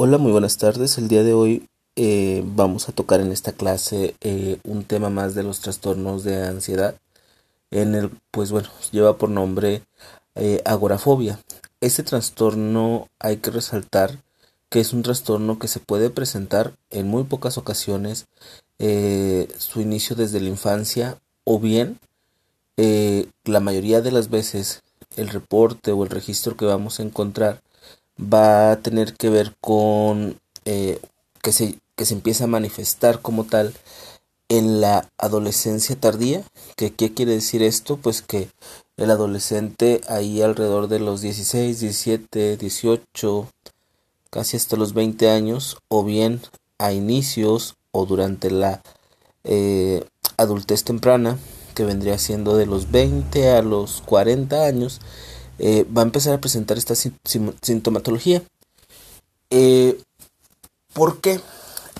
Hola, 0.00 0.16
muy 0.16 0.30
buenas 0.30 0.58
tardes. 0.58 0.96
El 0.96 1.08
día 1.08 1.24
de 1.24 1.32
hoy 1.32 1.68
eh, 1.96 2.44
vamos 2.46 2.88
a 2.88 2.92
tocar 2.92 3.20
en 3.20 3.32
esta 3.32 3.50
clase 3.50 4.14
eh, 4.20 4.60
un 4.62 4.84
tema 4.84 5.10
más 5.10 5.34
de 5.34 5.42
los 5.42 5.58
trastornos 5.58 6.22
de 6.22 6.46
ansiedad. 6.46 6.94
En 7.72 7.96
el, 7.96 8.12
pues 8.30 8.52
bueno, 8.52 8.68
lleva 8.92 9.18
por 9.18 9.28
nombre 9.28 9.82
eh, 10.36 10.62
agorafobia. 10.64 11.40
Este 11.80 12.04
trastorno 12.04 13.08
hay 13.18 13.38
que 13.38 13.50
resaltar 13.50 14.22
que 14.68 14.78
es 14.78 14.92
un 14.92 15.02
trastorno 15.02 15.58
que 15.58 15.66
se 15.66 15.80
puede 15.80 16.10
presentar 16.10 16.76
en 16.90 17.08
muy 17.08 17.24
pocas 17.24 17.58
ocasiones, 17.58 18.26
su 18.78 19.80
inicio 19.80 20.14
desde 20.14 20.40
la 20.40 20.48
infancia 20.48 21.18
o 21.42 21.58
bien 21.58 21.98
la 22.76 23.58
mayoría 23.58 24.00
de 24.00 24.12
las 24.12 24.30
veces 24.30 24.84
el 25.16 25.28
reporte 25.28 25.90
o 25.90 26.04
el 26.04 26.10
registro 26.10 26.56
que 26.56 26.66
vamos 26.66 27.00
a 27.00 27.02
encontrar 27.02 27.62
va 28.20 28.72
a 28.72 28.80
tener 28.80 29.14
que 29.14 29.30
ver 29.30 29.54
con 29.60 30.38
eh, 30.64 31.00
que, 31.42 31.52
se, 31.52 31.78
que 31.96 32.04
se 32.04 32.14
empieza 32.14 32.44
a 32.44 32.48
manifestar 32.48 33.20
como 33.20 33.44
tal 33.44 33.74
en 34.48 34.80
la 34.80 35.08
adolescencia 35.18 35.96
tardía. 35.96 36.42
¿Qué 36.76 36.92
quiere 36.92 37.32
decir 37.32 37.62
esto? 37.62 37.96
Pues 37.96 38.22
que 38.22 38.48
el 38.96 39.10
adolescente 39.10 40.00
ahí 40.08 40.42
alrededor 40.42 40.88
de 40.88 40.98
los 40.98 41.20
16, 41.20 41.80
17, 41.80 42.56
18, 42.56 43.48
casi 44.30 44.56
hasta 44.56 44.76
los 44.76 44.94
20 44.94 45.30
años, 45.30 45.78
o 45.88 46.04
bien 46.04 46.40
a 46.78 46.92
inicios 46.92 47.76
o 47.92 48.06
durante 48.06 48.50
la 48.50 48.82
eh, 49.44 50.04
adultez 50.36 50.84
temprana, 50.84 51.38
que 51.74 51.84
vendría 51.84 52.18
siendo 52.18 52.56
de 52.56 52.66
los 52.66 52.90
20 52.90 53.50
a 53.50 53.62
los 53.62 54.02
40 54.02 54.64
años, 54.64 55.00
eh, 55.58 55.84
va 55.84 56.02
a 56.02 56.04
empezar 56.04 56.34
a 56.34 56.40
presentar 56.40 56.78
esta 56.78 56.94
sintomatología. 56.94 58.42
Eh, 59.50 60.00
¿Por 60.92 61.20
qué? 61.20 61.40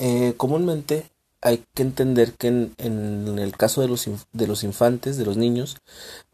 Eh, 0.00 0.34
comúnmente 0.36 1.06
hay 1.40 1.64
que 1.74 1.82
entender 1.82 2.32
que 2.34 2.48
en, 2.48 3.38
el 3.38 3.56
caso 3.56 3.80
de 3.80 3.88
los, 3.88 4.08
de 4.32 4.46
los 4.46 4.64
infantes, 4.64 5.16
de 5.16 5.24
los 5.24 5.36
niños, 5.36 5.76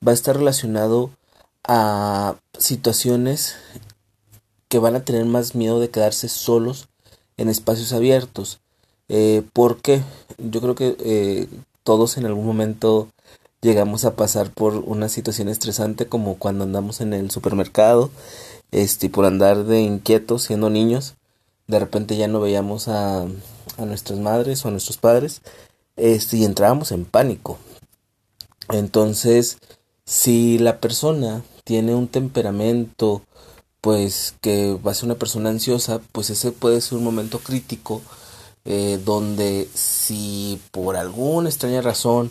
va 0.06 0.12
a 0.12 0.14
estar 0.14 0.36
relacionado 0.36 1.10
a 1.62 2.36
situaciones 2.58 3.56
que 4.68 4.78
van 4.78 4.96
a 4.96 5.04
tener 5.04 5.24
más 5.24 5.54
miedo 5.54 5.80
de 5.80 5.90
quedarse 5.90 6.28
solos 6.28 6.88
en 7.36 7.48
espacios 7.48 7.92
abiertos. 7.92 8.60
Eh, 9.08 9.42
porque 9.52 10.02
yo 10.38 10.60
creo 10.60 10.74
que 10.74 11.48
todos 11.82 12.16
en 12.16 12.24
algún 12.26 12.46
momento 12.46 13.08
llegamos 13.64 14.04
a 14.04 14.14
pasar 14.14 14.50
por 14.50 14.74
una 14.74 15.08
situación 15.08 15.48
estresante 15.48 16.06
como 16.06 16.36
cuando 16.36 16.64
andamos 16.64 17.00
en 17.00 17.14
el 17.14 17.30
supermercado, 17.30 18.10
este, 18.72 19.08
por 19.08 19.24
andar 19.24 19.64
de 19.64 19.80
inquietos 19.80 20.42
siendo 20.42 20.68
niños, 20.68 21.14
de 21.66 21.78
repente 21.78 22.16
ya 22.18 22.28
no 22.28 22.40
veíamos 22.40 22.88
a, 22.88 23.22
a 23.22 23.84
nuestras 23.86 24.18
madres 24.18 24.64
o 24.64 24.68
a 24.68 24.70
nuestros 24.70 24.98
padres, 24.98 25.40
este, 25.96 26.36
y 26.36 26.44
entrábamos 26.44 26.92
en 26.92 27.06
pánico. 27.06 27.56
Entonces, 28.68 29.56
si 30.04 30.58
la 30.58 30.78
persona 30.78 31.42
tiene 31.64 31.94
un 31.94 32.08
temperamento, 32.08 33.22
pues 33.80 34.34
que 34.42 34.78
va 34.86 34.90
a 34.90 34.94
ser 34.94 35.06
una 35.06 35.14
persona 35.14 35.48
ansiosa, 35.48 36.02
pues 36.12 36.28
ese 36.28 36.52
puede 36.52 36.82
ser 36.82 36.98
un 36.98 37.04
momento 37.04 37.38
crítico 37.38 38.02
eh, 38.66 39.00
donde 39.02 39.68
si 39.72 40.60
por 40.70 40.96
alguna 40.96 41.48
extraña 41.48 41.80
razón 41.80 42.30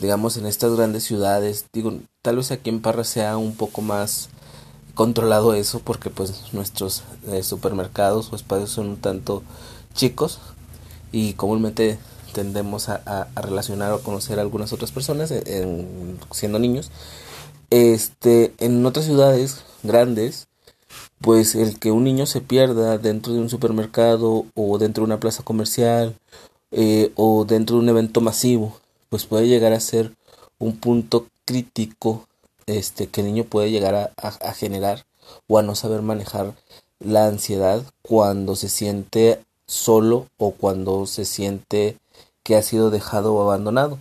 digamos, 0.00 0.36
en 0.36 0.46
estas 0.46 0.74
grandes 0.74 1.04
ciudades, 1.04 1.66
digo, 1.72 1.94
tal 2.22 2.36
vez 2.36 2.50
aquí 2.50 2.70
en 2.70 2.80
Parra 2.80 3.04
sea 3.04 3.36
un 3.36 3.54
poco 3.54 3.82
más 3.82 4.30
controlado 4.94 5.54
eso 5.54 5.78
porque 5.78 6.10
pues 6.10 6.52
nuestros 6.52 7.04
eh, 7.28 7.44
supermercados 7.44 8.32
o 8.32 8.36
espacios 8.36 8.70
son 8.70 8.88
un 8.88 8.96
tanto 8.96 9.44
chicos 9.94 10.40
y 11.12 11.34
comúnmente 11.34 11.98
tendemos 12.32 12.88
a, 12.88 13.28
relacionar 13.36 13.92
o 13.92 14.02
conocer 14.02 14.40
a 14.40 14.42
algunas 14.42 14.72
otras 14.72 14.90
personas 14.90 15.32
siendo 16.32 16.58
niños. 16.58 16.90
Este 17.70 18.54
en 18.58 18.84
otras 18.84 19.04
ciudades 19.06 19.62
grandes 19.84 20.48
pues 21.20 21.54
el 21.54 21.78
que 21.78 21.92
un 21.92 22.02
niño 22.02 22.26
se 22.26 22.40
pierda 22.40 22.98
dentro 22.98 23.32
de 23.32 23.38
un 23.38 23.50
supermercado 23.50 24.46
o 24.54 24.78
dentro 24.78 25.02
de 25.02 25.06
una 25.12 25.20
plaza 25.20 25.44
comercial 25.44 26.16
eh, 26.72 27.12
o 27.14 27.44
dentro 27.44 27.76
de 27.76 27.82
un 27.82 27.88
evento 27.88 28.20
masivo 28.20 28.80
pues 29.08 29.26
puede 29.26 29.48
llegar 29.48 29.72
a 29.72 29.80
ser 29.80 30.12
un 30.58 30.76
punto 30.76 31.26
crítico 31.44 32.26
este 32.66 33.06
que 33.06 33.22
el 33.22 33.28
niño 33.28 33.44
puede 33.44 33.70
llegar 33.70 33.94
a, 33.94 34.12
a, 34.16 34.52
generar 34.52 35.06
o 35.46 35.58
a 35.58 35.62
no 35.62 35.74
saber 35.74 36.02
manejar 36.02 36.54
la 36.98 37.26
ansiedad 37.26 37.82
cuando 38.02 38.56
se 38.56 38.68
siente 38.68 39.42
solo 39.66 40.26
o 40.36 40.52
cuando 40.52 41.06
se 41.06 41.24
siente 41.24 41.96
que 42.42 42.56
ha 42.56 42.62
sido 42.62 42.90
dejado 42.90 43.34
o 43.34 43.42
abandonado. 43.42 43.98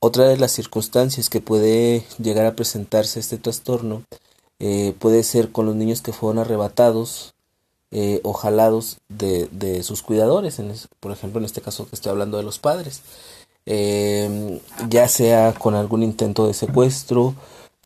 Otra 0.00 0.28
de 0.28 0.36
las 0.36 0.52
circunstancias 0.52 1.30
que 1.30 1.40
puede 1.40 2.04
llegar 2.18 2.46
a 2.46 2.56
presentarse 2.56 3.20
este 3.20 3.38
trastorno 3.38 4.02
eh, 4.58 4.94
puede 4.98 5.22
ser 5.22 5.52
con 5.52 5.66
los 5.66 5.74
niños 5.74 6.02
que 6.02 6.12
fueron 6.12 6.38
arrebatados 6.38 7.34
eh, 7.90 8.20
o 8.24 8.32
jalados 8.32 8.98
de, 9.08 9.48
de 9.52 9.82
sus 9.82 10.02
cuidadores, 10.02 10.58
en 10.58 10.74
por 10.98 11.12
ejemplo 11.12 11.38
en 11.38 11.44
este 11.44 11.60
caso 11.60 11.86
que 11.88 11.94
estoy 11.94 12.10
hablando 12.10 12.36
de 12.38 12.42
los 12.42 12.58
padres 12.58 13.02
eh, 13.66 14.60
ya 14.88 15.08
sea 15.08 15.52
con 15.52 15.74
algún 15.74 16.02
intento 16.02 16.46
de 16.46 16.54
secuestro, 16.54 17.34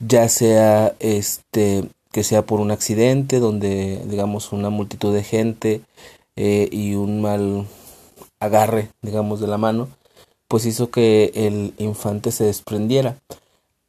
ya 0.00 0.28
sea 0.28 0.94
este 1.00 1.84
que 2.12 2.24
sea 2.24 2.42
por 2.46 2.60
un 2.60 2.70
accidente 2.70 3.38
donde 3.38 4.02
digamos 4.06 4.52
una 4.52 4.70
multitud 4.70 5.14
de 5.14 5.22
gente 5.22 5.82
eh, 6.36 6.68
y 6.72 6.94
un 6.94 7.20
mal 7.20 7.66
agarre 8.40 8.90
digamos 9.02 9.40
de 9.40 9.46
la 9.46 9.58
mano 9.58 9.88
pues 10.48 10.64
hizo 10.64 10.90
que 10.90 11.30
el 11.34 11.74
infante 11.76 12.32
se 12.32 12.44
desprendiera. 12.44 13.18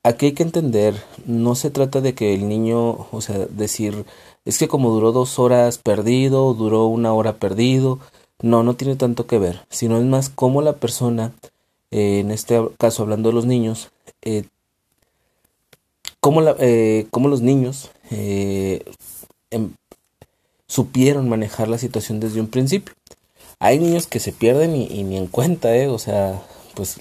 Aquí 0.04 0.28
hay 0.28 0.32
que 0.34 0.44
entender 0.44 1.02
no 1.26 1.56
se 1.56 1.70
trata 1.72 2.02
de 2.02 2.14
que 2.14 2.34
el 2.34 2.48
niño 2.50 3.08
o 3.12 3.22
sea 3.22 3.38
decir 3.48 4.06
es 4.46 4.58
que 4.58 4.68
como 4.68 4.92
duró 4.92 5.12
dos 5.12 5.40
horas 5.40 5.78
perdido 5.78 6.54
duró 6.54 6.86
una 6.86 7.14
hora 7.14 7.38
perdido 7.38 8.00
no 8.42 8.64
no 8.64 8.76
tiene 8.76 8.96
tanto 8.96 9.28
que 9.28 9.40
ver 9.40 9.66
sino 9.70 9.98
es 9.98 10.06
más 10.06 10.30
como 10.30 10.62
la 10.62 10.74
persona 10.74 11.34
eh, 11.92 12.20
en 12.20 12.32
este 12.32 12.62
caso 12.78 13.04
hablando 13.04 13.30
de 13.30 13.36
los 13.36 13.46
niños, 13.46 13.90
eh, 14.22 14.44
cómo, 16.20 16.42
la, 16.42 16.56
eh, 16.60 17.08
los 17.12 17.42
niños 17.42 17.90
em, 18.12 19.74
supieron 20.68 21.30
manejar 21.30 21.68
la 21.68 21.78
situación 21.78 22.20
desde 22.20 22.42
un 22.42 22.48
principio. 22.48 22.94
Hay 23.60 23.80
niños 23.80 24.08
que 24.08 24.20
se 24.20 24.32
pierden 24.32 24.76
y, 24.76 25.04
ni 25.04 25.18
en 25.18 25.28
cuenta, 25.28 25.70
o 25.90 26.00
sea, 26.00 26.42
pues 26.76 26.98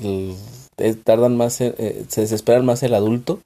tardan 1.05 1.37
más, 1.37 1.55
se 1.55 1.75
desesperan 2.16 2.65
más 2.65 2.82
el 2.82 2.94
adulto 2.94 3.41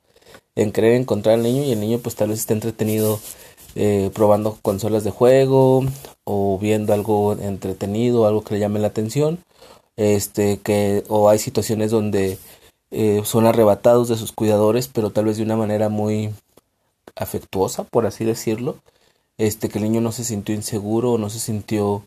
en 0.55 0.73
querer 0.73 0.95
encontrar 0.95 1.37
al 1.37 1.43
niño 1.43 1.65
y 1.65 1.73
el 1.73 1.81
niño 1.81 1.99
pues 1.99 2.15
tal 2.15 2.29
vez 2.31 2.41
esté 2.41 2.55
entretenido 2.55 3.21
probando 4.15 4.59
consolas 4.63 5.05
de 5.05 5.11
juego 5.11 5.85
o 6.25 6.59
viendo 6.59 6.95
algo 6.95 7.35
entretenido, 7.35 8.27
algo 8.27 8.45
que 8.45 8.55
le 8.55 8.61
llame 8.61 8.81
la 8.81 8.89
atención 8.89 9.41
este 9.97 10.59
que 10.59 11.05
o 11.09 11.29
hay 11.29 11.39
situaciones 11.39 11.91
donde 11.91 12.39
eh, 12.91 13.23
son 13.25 13.47
arrebatados 13.47 14.09
de 14.09 14.17
sus 14.17 14.33
cuidadores 14.33 14.89
pero 14.89 15.11
tal 15.11 15.27
vez 15.27 15.37
de 15.37 15.43
una 15.43 15.57
manera 15.57 15.89
muy 15.89 16.35
afectuosa 17.17 17.85
por 17.85 18.07
así 18.07 18.25
decirlo. 18.25 18.77
Este 19.39 19.69
que 19.69 19.79
el 19.79 19.85
niño 19.85 20.01
no 20.01 20.13
se 20.13 20.25
sintió 20.25 20.55
inseguro 20.55 21.13
o 21.13 21.19
no 21.19 21.31
se 21.31 21.41
sintió 21.41 22.07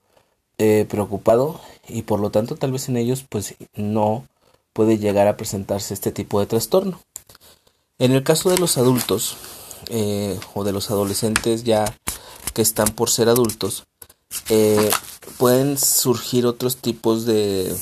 eh, 0.58 0.86
preocupado 0.90 1.60
y 1.88 2.04
por 2.04 2.20
lo 2.20 2.30
tanto 2.30 2.56
tal 2.56 2.72
vez 2.72 2.88
en 2.88 2.98
ellos 2.98 3.26
pues 3.28 3.56
no 3.76 4.26
puede 4.74 4.98
llegar 4.98 5.28
a 5.28 5.38
presentarse 5.38 5.94
este 5.94 6.12
tipo 6.12 6.40
de 6.40 6.46
trastorno. 6.46 7.02
En 7.98 8.12
el 8.12 8.24
caso 8.24 8.50
de 8.50 8.58
los 8.58 8.78
adultos 8.78 9.38
eh, 9.90 10.40
o 10.54 10.64
de 10.64 10.72
los 10.72 10.92
adolescentes 10.92 11.64
ya 11.64 11.86
que 12.54 12.62
están 12.62 12.88
por 12.90 13.10
ser 13.10 13.30
adultos 13.30 13.86
eh, 14.50 14.90
pueden 15.38 15.78
surgir 15.78 16.46
otros 16.46 16.78
tipos 16.78 17.26
de, 17.26 17.76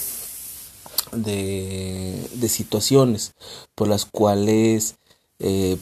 de, 1.11 2.49
situaciones 2.49 3.33
por 3.75 3.87
las 3.87 4.05
cuales 4.05 4.95
eh, 5.39 5.77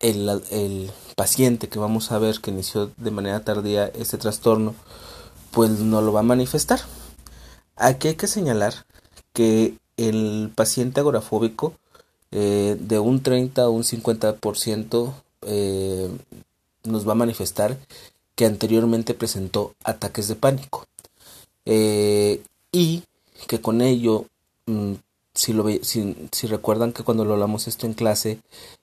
el, 0.00 0.28
el, 0.50 0.90
paciente 1.16 1.68
que 1.68 1.78
vamos 1.78 2.10
a 2.10 2.18
ver 2.18 2.40
que 2.40 2.50
inició 2.50 2.90
de 2.96 3.10
manera 3.10 3.44
tardía 3.44 3.86
este 3.86 4.16
trastorno, 4.16 4.74
pues 5.50 5.70
no 5.70 6.00
lo 6.00 6.12
va 6.12 6.20
a 6.20 6.24
manifestar. 6.24 6.80
Aquí 7.76 8.08
hay 8.08 8.14
que 8.14 8.26
señalar 8.26 8.86
que 9.32 9.76
el 9.96 10.50
paciente 10.54 11.00
agorafóbico 11.00 11.74
eh, 12.30 12.76
de 12.80 12.98
un 12.98 13.22
30 13.22 13.62
a 13.62 13.68
un 13.68 13.82
50% 13.82 15.12
eh, 15.42 16.10
nos 16.84 17.06
va 17.06 17.12
a 17.12 17.16
manifestar 17.16 17.76
que 18.34 18.46
anteriormente 18.46 19.14
presentó 19.14 19.74
ataques 19.84 20.28
de 20.28 20.36
pánico. 20.36 20.86
Eh, 21.66 22.42
y 22.72 23.04
que 23.46 23.60
con 23.60 23.80
ello, 23.80 24.26
mm, 24.66 24.94
si, 25.34 25.52
lo, 25.52 25.66
si, 25.82 26.28
si 26.32 26.46
recuerdan 26.46 26.92
que 26.92 27.02
cuando 27.04 27.24
lo 27.24 27.34
hablamos 27.34 27.68
esto 27.68 27.86
en 27.86 27.94
clase, 27.94 28.38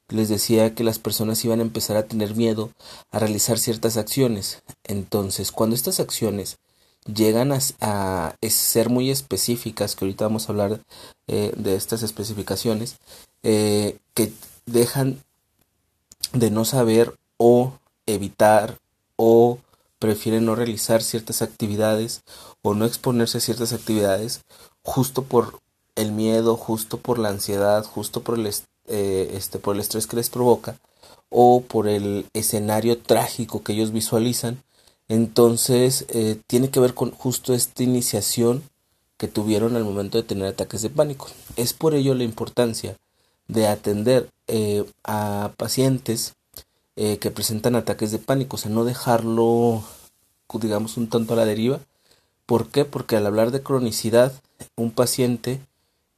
les 0.10 0.30
decía 0.30 0.74
que 0.76 0.84
las 0.84 1.00
personas 1.00 1.44
iban 1.46 1.60
a 1.60 1.64
empezar 1.64 1.98
a 1.98 2.08
tener 2.08 2.36
miedo 2.36 2.72
a 3.12 3.20
realizar 3.20 3.60
ciertas 3.60 3.98
acciones. 3.98 4.62
Entonces, 4.84 5.52
cuando 5.52 5.76
estas 5.76 6.00
acciones 6.00 6.58
llegan 7.06 7.52
a, 7.52 8.36
ser 8.42 8.90
muy 8.90 9.10
específicas, 9.10 9.96
que 9.96 10.06
ahorita 10.06 10.25
vamos 10.25 10.48
a 10.48 10.52
hablar 10.52 10.82
eh, 11.28 11.54
de 11.56 11.75
estas 11.75 12.04
especificaciones, 12.04 12.98
eh, 13.44 13.98
que 14.14 14.32
dejan 14.66 15.22
de 16.34 16.52
no 16.52 16.66
saber 16.66 17.16
o 17.38 17.74
evitar 18.06 18.78
o 19.16 19.60
prefieren 20.00 20.46
no 20.46 20.56
realizar 20.56 21.04
ciertas 21.04 21.42
actividades 21.42 22.22
o 22.62 22.74
no 22.74 22.86
exponerse 22.86 23.38
a 23.38 23.42
ciertas 23.42 23.74
actividades 23.74 24.42
justo 24.84 25.24
por 25.24 25.60
el 25.96 26.12
miedo, 26.12 26.56
justo 26.56 26.98
por 26.98 27.20
la 27.20 27.30
ansiedad, 27.30 27.84
justo 27.84 28.22
por 28.22 28.40
el, 28.40 28.48
eh, 28.88 29.32
este, 29.34 29.60
por 29.60 29.76
el 29.76 29.82
estrés 29.82 30.08
que 30.08 30.16
les 30.16 30.30
provoca 30.30 30.78
o 31.30 31.62
por 31.62 31.88
el 31.88 32.26
escenario 32.34 32.98
trágico 32.98 33.64
que 33.64 33.74
ellos 33.74 33.92
visualizan. 33.92 34.64
Entonces 35.08 36.06
eh, 36.10 36.40
tiene 36.48 36.70
que 36.70 36.80
ver 36.80 36.94
con 36.94 37.12
justo 37.12 37.54
esta 37.54 37.84
iniciación 37.84 38.64
que 39.18 39.28
tuvieron 39.28 39.76
al 39.76 39.84
momento 39.84 40.18
de 40.18 40.24
tener 40.24 40.48
ataques 40.48 40.82
de 40.82 40.90
pánico. 40.90 41.28
Es 41.56 41.74
por 41.74 41.94
ello 41.94 42.14
la 42.16 42.24
importancia 42.24 42.96
de 43.48 43.68
atender 43.68 44.30
eh, 44.48 44.86
a 45.04 45.52
pacientes 45.58 46.34
que 47.22 47.32
presentan 47.32 47.78
ataques 47.78 48.12
de 48.12 48.20
pánico, 48.20 48.58
o 48.58 48.60
sea, 48.60 48.70
no 48.70 48.84
dejarlo, 48.84 49.82
digamos, 50.60 50.98
un 50.98 51.08
tanto 51.08 51.32
a 51.32 51.38
la 51.38 51.46
deriva. 51.46 51.80
¿Por 52.50 52.69
qué? 52.69 52.84
Porque 52.84 53.16
al 53.16 53.28
hablar 53.28 53.51
de 53.51 53.62
cronicidad, 53.62 54.34
un 54.75 54.90
paciente 54.90 55.62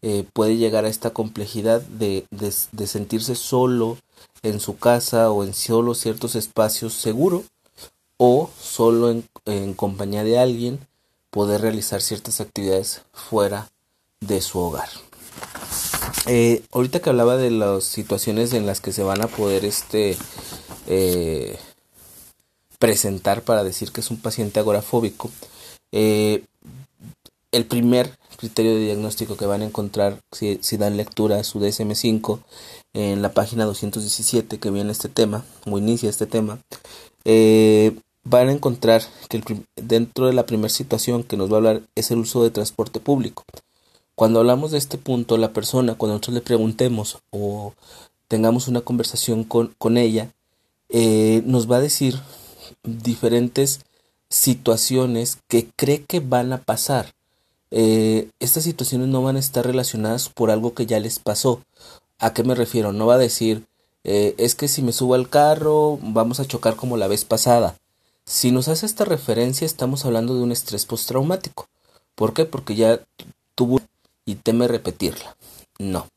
eh, 0.02 0.24
puede 0.32 0.56
llegar 0.56 0.86
a 0.86 0.88
esta 0.88 1.10
complejidad 1.10 1.82
de, 1.82 2.26
de, 2.32 2.88
sentirse 2.88 3.36
solo 3.36 3.98
en 4.42 4.62
su 4.62 4.78
casa 4.78 5.30
o 5.30 5.44
en 5.44 5.54
solo 5.54 5.94
ciertos 5.94 6.36
espacios 6.36 6.94
seguro 6.94 7.44
o 8.16 8.50
solo 8.58 9.12
en, 9.46 9.74
compañía 9.74 10.24
de 10.24 10.40
alguien 10.40 10.80
poder 11.32 11.60
realizar 11.60 12.02
ciertas 12.02 12.40
actividades 12.40 13.02
fuera 13.12 13.70
de 14.22 14.40
su 14.40 14.60
hogar. 14.60 14.88
Eh, 16.28 16.64
ahorita 16.72 17.02
que 17.02 17.10
hablaba 17.10 17.36
de 17.36 17.52
las 17.52 17.84
situaciones 17.84 18.54
en 18.54 18.66
las 18.66 18.80
que 18.80 18.94
se 18.94 19.04
van 19.04 19.22
a 19.22 19.28
poder 19.28 19.66
este 19.66 20.18
eh, 20.88 21.60
presentar 22.80 23.42
para 23.42 23.66
decir 23.66 23.92
que 23.92 24.00
es 24.00 24.10
un 24.12 24.22
paciente 24.22 24.62
agorafóbico, 24.62 25.30
el 25.92 27.66
primer 27.68 28.18
criterio 28.38 28.74
de 28.74 28.86
diagnóstico 28.86 29.38
que 29.38 29.46
van 29.46 29.62
a 29.62 29.66
encontrar 29.66 30.20
si, 30.32 30.58
dan 30.78 30.98
lectura 30.98 31.40
a 31.40 31.44
su 31.44 31.60
DSM5 31.60 32.40
en 32.94 33.22
la 33.22 33.34
página 33.34 33.66
217 33.66 34.58
que 34.58 34.72
viene 34.72 34.92
este 34.92 35.10
tema 35.10 35.46
o 35.70 35.78
inicia 35.78 36.10
este 36.10 36.26
tema, 36.26 36.60
eh, 37.24 37.96
van 38.24 38.50
a 38.50 38.52
encontrar 38.52 39.04
que 39.30 39.42
dentro 39.76 40.26
de 40.26 40.34
la 40.34 40.46
primera 40.46 40.70
situación 40.70 41.24
que 41.24 41.38
nos 41.38 41.50
va 41.50 41.56
a 41.56 41.58
hablar 41.58 41.82
es 41.96 42.10
el 42.12 42.20
uso 42.20 42.44
de 42.44 42.50
transporte 42.50 43.00
público. 43.00 43.44
Cuando 44.16 44.40
hablamos 44.40 44.72
de 44.72 44.78
este 44.78 44.98
punto, 44.98 45.38
la 45.38 45.54
persona, 45.54 45.96
cuando 45.96 46.16
nosotros 46.16 46.36
le 46.36 46.42
preguntemos 46.42 47.20
o 47.30 47.74
tengamos 48.28 48.68
una 48.68 48.82
conversación 48.82 49.44
con, 49.44 49.74
con 49.78 49.98
ella, 49.98 50.32
eh, 50.90 51.44
nos 51.46 51.70
va 51.72 51.78
a 51.78 51.82
decir 51.82 52.20
diferentes 52.84 53.82
situaciones 54.32 55.38
que 55.48 55.70
cree 55.76 56.04
que 56.04 56.20
van 56.20 56.52
a 56.54 56.64
pasar 56.64 57.14
eh, 57.72 58.30
estas 58.40 58.66
situaciones 58.66 59.08
no 59.08 59.24
van 59.24 59.38
a 59.38 59.40
estar 59.40 59.66
relacionadas 59.66 60.28
por 60.28 60.52
algo 60.52 60.74
que 60.74 60.86
ya 60.86 61.00
les 61.00 61.20
pasó. 61.20 61.62
¿A 62.20 62.34
qué 62.34 62.44
me 62.44 62.54
refiero? 62.54 62.92
No 62.92 63.08
va 63.08 63.16
a 63.16 63.18
decir, 63.18 63.66
eh, 64.04 64.36
es 64.38 64.56
que 64.56 64.68
si 64.68 64.82
me 64.82 64.92
subo 64.92 65.16
al 65.16 65.30
carro 65.30 65.98
vamos 66.02 66.40
a 66.40 66.46
chocar 66.46 66.76
como 66.76 66.98
la 66.98 67.08
vez 67.08 67.26
pasada. 67.26 67.78
Si 68.26 68.52
nos 68.52 68.68
hace 68.68 68.86
esta 68.86 69.06
referencia 69.06 69.66
estamos 69.66 70.06
hablando 70.06 70.36
de 70.36 70.42
un 70.42 70.52
estrés 70.52 70.86
postraumático. 70.86 71.68
¿Por 72.16 72.34
qué? 72.34 72.46
Porque 72.46 72.76
ya 72.76 73.00
tuvo 73.56 73.82
y 74.26 74.36
teme 74.36 74.68
repetirla. 74.68 75.36
No. 75.80 76.08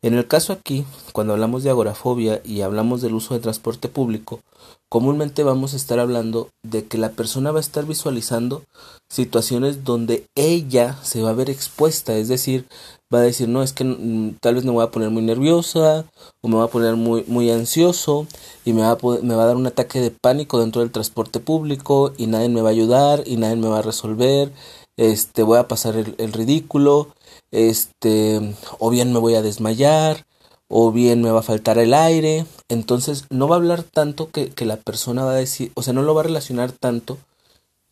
En 0.00 0.14
el 0.14 0.28
caso 0.28 0.52
aquí, 0.52 0.84
cuando 1.12 1.32
hablamos 1.32 1.64
de 1.64 1.70
agorafobia 1.70 2.40
y 2.44 2.60
hablamos 2.60 3.02
del 3.02 3.14
uso 3.14 3.34
de 3.34 3.40
transporte 3.40 3.88
público, 3.88 4.40
comúnmente 4.88 5.42
vamos 5.42 5.74
a 5.74 5.76
estar 5.76 5.98
hablando 5.98 6.50
de 6.62 6.86
que 6.86 6.98
la 6.98 7.10
persona 7.10 7.50
va 7.50 7.58
a 7.58 7.60
estar 7.60 7.84
visualizando 7.84 8.62
situaciones 9.10 9.82
donde 9.82 10.24
ella 10.36 10.96
se 11.02 11.20
va 11.20 11.30
a 11.30 11.34
ver 11.34 11.50
expuesta, 11.50 12.16
es 12.16 12.28
decir, 12.28 12.64
va 13.12 13.18
a 13.18 13.22
decir, 13.22 13.48
no, 13.48 13.64
es 13.64 13.72
que 13.72 13.82
mm, 13.82 14.36
tal 14.40 14.54
vez 14.54 14.64
me 14.64 14.70
voy 14.70 14.84
a 14.84 14.92
poner 14.92 15.10
muy 15.10 15.22
nerviosa 15.22 16.04
o 16.42 16.48
me 16.48 16.54
voy 16.54 16.64
a 16.64 16.70
poner 16.70 16.94
muy, 16.94 17.24
muy 17.26 17.50
ansioso 17.50 18.28
y 18.64 18.74
me 18.74 18.82
va, 18.82 18.92
a 18.92 18.98
me 19.22 19.34
va 19.34 19.42
a 19.42 19.46
dar 19.46 19.56
un 19.56 19.66
ataque 19.66 20.00
de 20.00 20.12
pánico 20.12 20.60
dentro 20.60 20.80
del 20.80 20.92
transporte 20.92 21.40
público 21.40 22.12
y 22.16 22.28
nadie 22.28 22.48
me 22.48 22.62
va 22.62 22.68
a 22.68 22.72
ayudar 22.72 23.24
y 23.26 23.36
nadie 23.36 23.56
me 23.56 23.68
va 23.68 23.80
a 23.80 23.82
resolver, 23.82 24.52
este, 24.96 25.42
voy 25.42 25.58
a 25.58 25.66
pasar 25.66 25.96
el, 25.96 26.14
el 26.18 26.32
ridículo, 26.32 27.08
este, 27.50 28.54
o 28.78 28.90
bien 28.90 29.12
me 29.12 29.18
voy 29.18 29.34
a 29.34 29.42
desmayar, 29.42 30.26
o 30.68 30.92
bien 30.92 31.22
me 31.22 31.30
va 31.30 31.40
a 31.40 31.42
faltar 31.42 31.78
el 31.78 31.94
aire, 31.94 32.46
entonces 32.68 33.24
no 33.30 33.48
va 33.48 33.56
a 33.56 33.58
hablar 33.58 33.82
tanto 33.82 34.30
que, 34.30 34.50
que 34.50 34.66
la 34.66 34.76
persona 34.76 35.24
va 35.24 35.32
a 35.32 35.36
decir, 35.36 35.72
o 35.74 35.82
sea, 35.82 35.92
no 35.94 36.02
lo 36.02 36.14
va 36.14 36.22
a 36.22 36.24
relacionar 36.24 36.72
tanto 36.72 37.18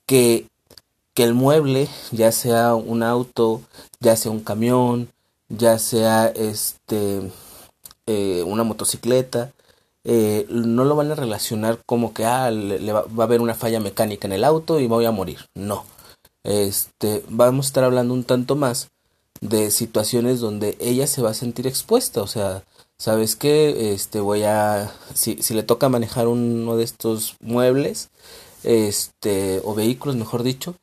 que 0.07 0.47
que 1.17 1.25
el 1.25 1.33
mueble, 1.33 1.89
ya 2.13 2.31
sea 2.31 2.75
un 2.75 3.03
auto, 3.03 3.63
ya 4.01 4.17
sea 4.17 4.31
un 4.31 4.41
camión, 4.41 5.09
ya 5.49 5.79
sea 5.79 6.27
este 6.29 7.33
eh, 8.07 8.45
una 8.47 8.65
motocicleta, 8.65 9.53
eh, 10.05 10.47
no 10.51 10.85
lo 10.85 10.95
van 10.95 11.11
a 11.11 11.15
relacionar 11.15 11.79
como 11.87 12.13
que 12.13 12.27
ah, 12.27 12.51
le, 12.51 12.93
va, 12.93 13.01
a 13.01 13.23
haber 13.23 13.41
una 13.41 13.55
falla 13.55 13.81
mecánica 13.81 14.29
en 14.29 14.35
el 14.35 14.45
auto 14.45 14.79
y 14.79 14.89
voy 14.89 15.07
a 15.07 15.11
morir. 15.11 15.39
No. 15.55 15.87
Este, 16.45 17.25
vamos 17.31 17.67
a 17.67 17.69
estar 17.69 17.85
hablando 17.85 18.13
un 18.13 18.25
tanto 18.25 18.55
más 18.55 18.91
de 19.41 19.71
situaciones 19.71 20.41
donde 20.41 20.77
ella 20.81 21.07
se 21.07 21.23
va 21.23 21.31
a 21.31 21.35
sentir 21.35 21.67
expuesta, 21.67 22.23
o 22.23 22.27
sea, 22.27 22.65
sabes 22.99 23.37
que 23.37 23.93
este 23.93 24.21
voy 24.21 24.43
a 24.45 24.93
si, 25.15 25.43
si 25.43 25.55
le 25.55 25.63
toca 25.63 25.89
manejar 25.89 26.29
uno 26.29 26.77
de 26.77 26.85
estos 26.85 27.37
muebles, 27.41 28.11
este 28.65 29.61
o 29.65 29.75
vehículos, 29.75 30.17
mejor 30.17 30.43
dicho, 30.43 30.75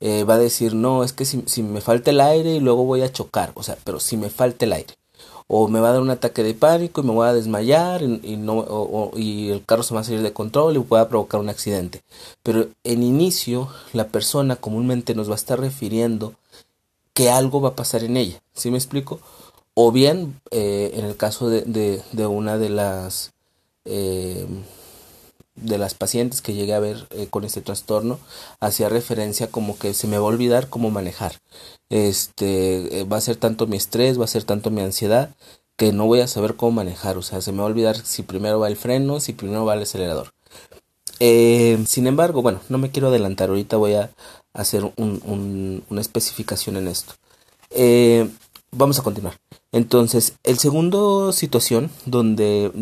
eh, 0.00 0.24
va 0.24 0.34
a 0.34 0.38
decir, 0.38 0.74
no, 0.74 1.04
es 1.04 1.12
que 1.12 1.24
si, 1.24 1.42
si, 1.46 1.62
me 1.62 1.80
falta 1.82 2.10
el 2.10 2.20
aire 2.20 2.54
y 2.56 2.60
luego 2.60 2.84
voy 2.84 3.02
a 3.02 3.12
chocar, 3.12 3.52
o 3.54 3.62
sea, 3.62 3.76
pero 3.84 4.00
si 4.00 4.16
me 4.16 4.30
falta 4.30 4.64
el 4.64 4.72
aire. 4.72 4.94
O 5.52 5.66
me 5.68 5.80
va 5.80 5.88
a 5.88 5.92
dar 5.92 6.00
un 6.00 6.10
ataque 6.10 6.44
de 6.44 6.54
pánico 6.54 7.00
y 7.00 7.04
me 7.04 7.12
voy 7.12 7.26
a 7.26 7.32
desmayar 7.32 8.02
y, 8.02 8.36
no, 8.36 9.10
y 9.16 9.50
el 9.50 9.64
carro 9.64 9.82
se 9.82 9.94
va 9.94 10.00
a 10.00 10.04
salir 10.04 10.22
de 10.22 10.32
control 10.32 10.76
y 10.76 10.80
pueda 10.80 11.08
provocar 11.08 11.40
un 11.40 11.48
accidente. 11.48 12.02
Pero 12.44 12.68
en 12.84 13.02
inicio, 13.02 13.68
la 13.92 14.06
persona 14.08 14.54
comúnmente 14.54 15.14
nos 15.16 15.28
va 15.28 15.32
a 15.32 15.36
estar 15.36 15.58
refiriendo 15.58 16.34
que 17.14 17.30
algo 17.30 17.60
va 17.60 17.70
a 17.70 17.76
pasar 17.76 18.04
en 18.04 18.16
ella. 18.16 18.42
¿Sí 18.54 18.70
me 18.70 18.78
explico? 18.78 19.20
O 19.74 19.92
bien, 19.92 20.40
eh, 20.50 20.92
en 20.94 21.04
el 21.04 21.16
caso 21.16 21.48
de, 21.48 21.62
de, 21.62 22.02
de, 22.12 22.26
una 22.26 22.58
de 22.58 22.70
las... 22.70 23.32
Eh, 23.84 24.46
de 25.60 25.78
las 25.78 25.94
pacientes 25.94 26.42
que 26.42 26.54
llegué 26.54 26.74
a 26.74 26.80
ver 26.80 27.06
eh, 27.10 27.26
con 27.28 27.44
este 27.44 27.60
trastorno 27.60 28.18
hacía 28.60 28.88
referencia 28.88 29.48
como 29.50 29.78
que 29.78 29.94
se 29.94 30.06
me 30.06 30.18
va 30.18 30.24
a 30.24 30.28
olvidar 30.28 30.68
cómo 30.68 30.90
manejar. 30.90 31.34
Este 31.90 33.00
eh, 33.00 33.04
va 33.04 33.18
a 33.18 33.20
ser 33.20 33.36
tanto 33.36 33.66
mi 33.66 33.76
estrés, 33.76 34.18
va 34.18 34.24
a 34.24 34.28
ser 34.28 34.44
tanto 34.44 34.70
mi 34.70 34.80
ansiedad 34.80 35.30
que 35.76 35.92
no 35.92 36.06
voy 36.06 36.20
a 36.20 36.28
saber 36.28 36.56
cómo 36.56 36.72
manejar. 36.72 37.18
O 37.18 37.22
sea, 37.22 37.40
se 37.40 37.52
me 37.52 37.58
va 37.58 37.64
a 37.64 37.66
olvidar 37.66 37.96
si 37.96 38.22
primero 38.22 38.60
va 38.60 38.68
el 38.68 38.76
freno, 38.76 39.20
si 39.20 39.32
primero 39.32 39.64
va 39.64 39.74
el 39.74 39.82
acelerador. 39.82 40.32
Eh, 41.20 41.82
sin 41.86 42.06
embargo, 42.06 42.42
bueno, 42.42 42.60
no 42.68 42.78
me 42.78 42.90
quiero 42.90 43.08
adelantar. 43.08 43.50
Ahorita 43.50 43.76
voy 43.76 43.94
a 43.94 44.10
hacer 44.52 44.84
un, 44.96 45.84
una 45.88 46.00
especificación 46.00 46.76
en 46.76 46.88
esto. 46.88 47.14
vamos 48.72 48.98
a 48.98 49.02
continuar. 49.02 49.38
Entonces, 49.72 50.34
el 50.42 50.58
segundo 50.58 51.32
situación 51.32 51.90
donde 52.06 52.72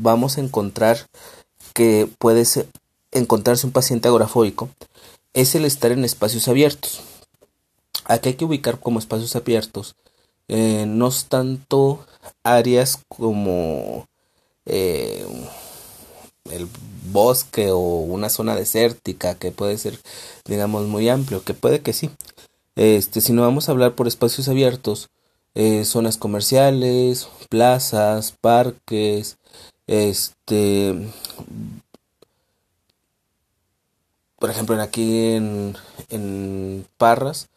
vamos 0.00 0.36
a 0.36 0.40
encontrar 0.40 1.08
que 1.74 2.08
puede 2.18 2.44
encontrarse 3.12 3.66
un 3.66 3.72
paciente 3.72 4.08
agorafóbico 4.08 4.68
es 5.32 5.54
el 5.54 5.64
estar 5.64 5.92
en 5.92 6.04
espacios 6.04 6.48
abiertos. 6.48 7.00
Aquí 8.04 8.30
hay 8.30 8.34
que 8.34 8.44
ubicar 8.44 8.80
como 8.80 8.98
espacios 8.98 9.36
abiertos 9.36 9.94
eh, 10.48 10.86
no 10.86 11.08
es 11.08 11.26
tanto 11.26 12.06
áreas 12.42 13.00
como 13.08 14.08
eh, 14.64 15.26
el 16.50 16.66
bosque 17.12 17.70
o 17.70 17.78
una 17.78 18.28
zona 18.28 18.54
desértica 18.56 19.34
que 19.34 19.52
puede 19.52 19.78
ser 19.78 19.98
digamos 20.46 20.86
muy 20.86 21.08
amplio 21.08 21.44
que 21.44 21.54
puede 21.54 21.80
que 21.80 21.92
sí. 21.92 22.10
Este 22.76 23.20
si 23.20 23.32
no 23.32 23.42
vamos 23.42 23.68
a 23.68 23.72
hablar 23.72 23.94
por 23.94 24.08
espacios 24.08 24.48
abiertos 24.48 25.08
eh, 25.54 25.84
zonas 25.84 26.16
comerciales 26.18 27.28
plazas 27.48 28.32
parques 28.40 29.38
este, 29.88 30.94
por 34.38 34.50
ejemplo, 34.50 34.80
aquí 34.80 35.32
en, 35.34 35.76
en 36.10 36.86
Parras, 36.98 37.48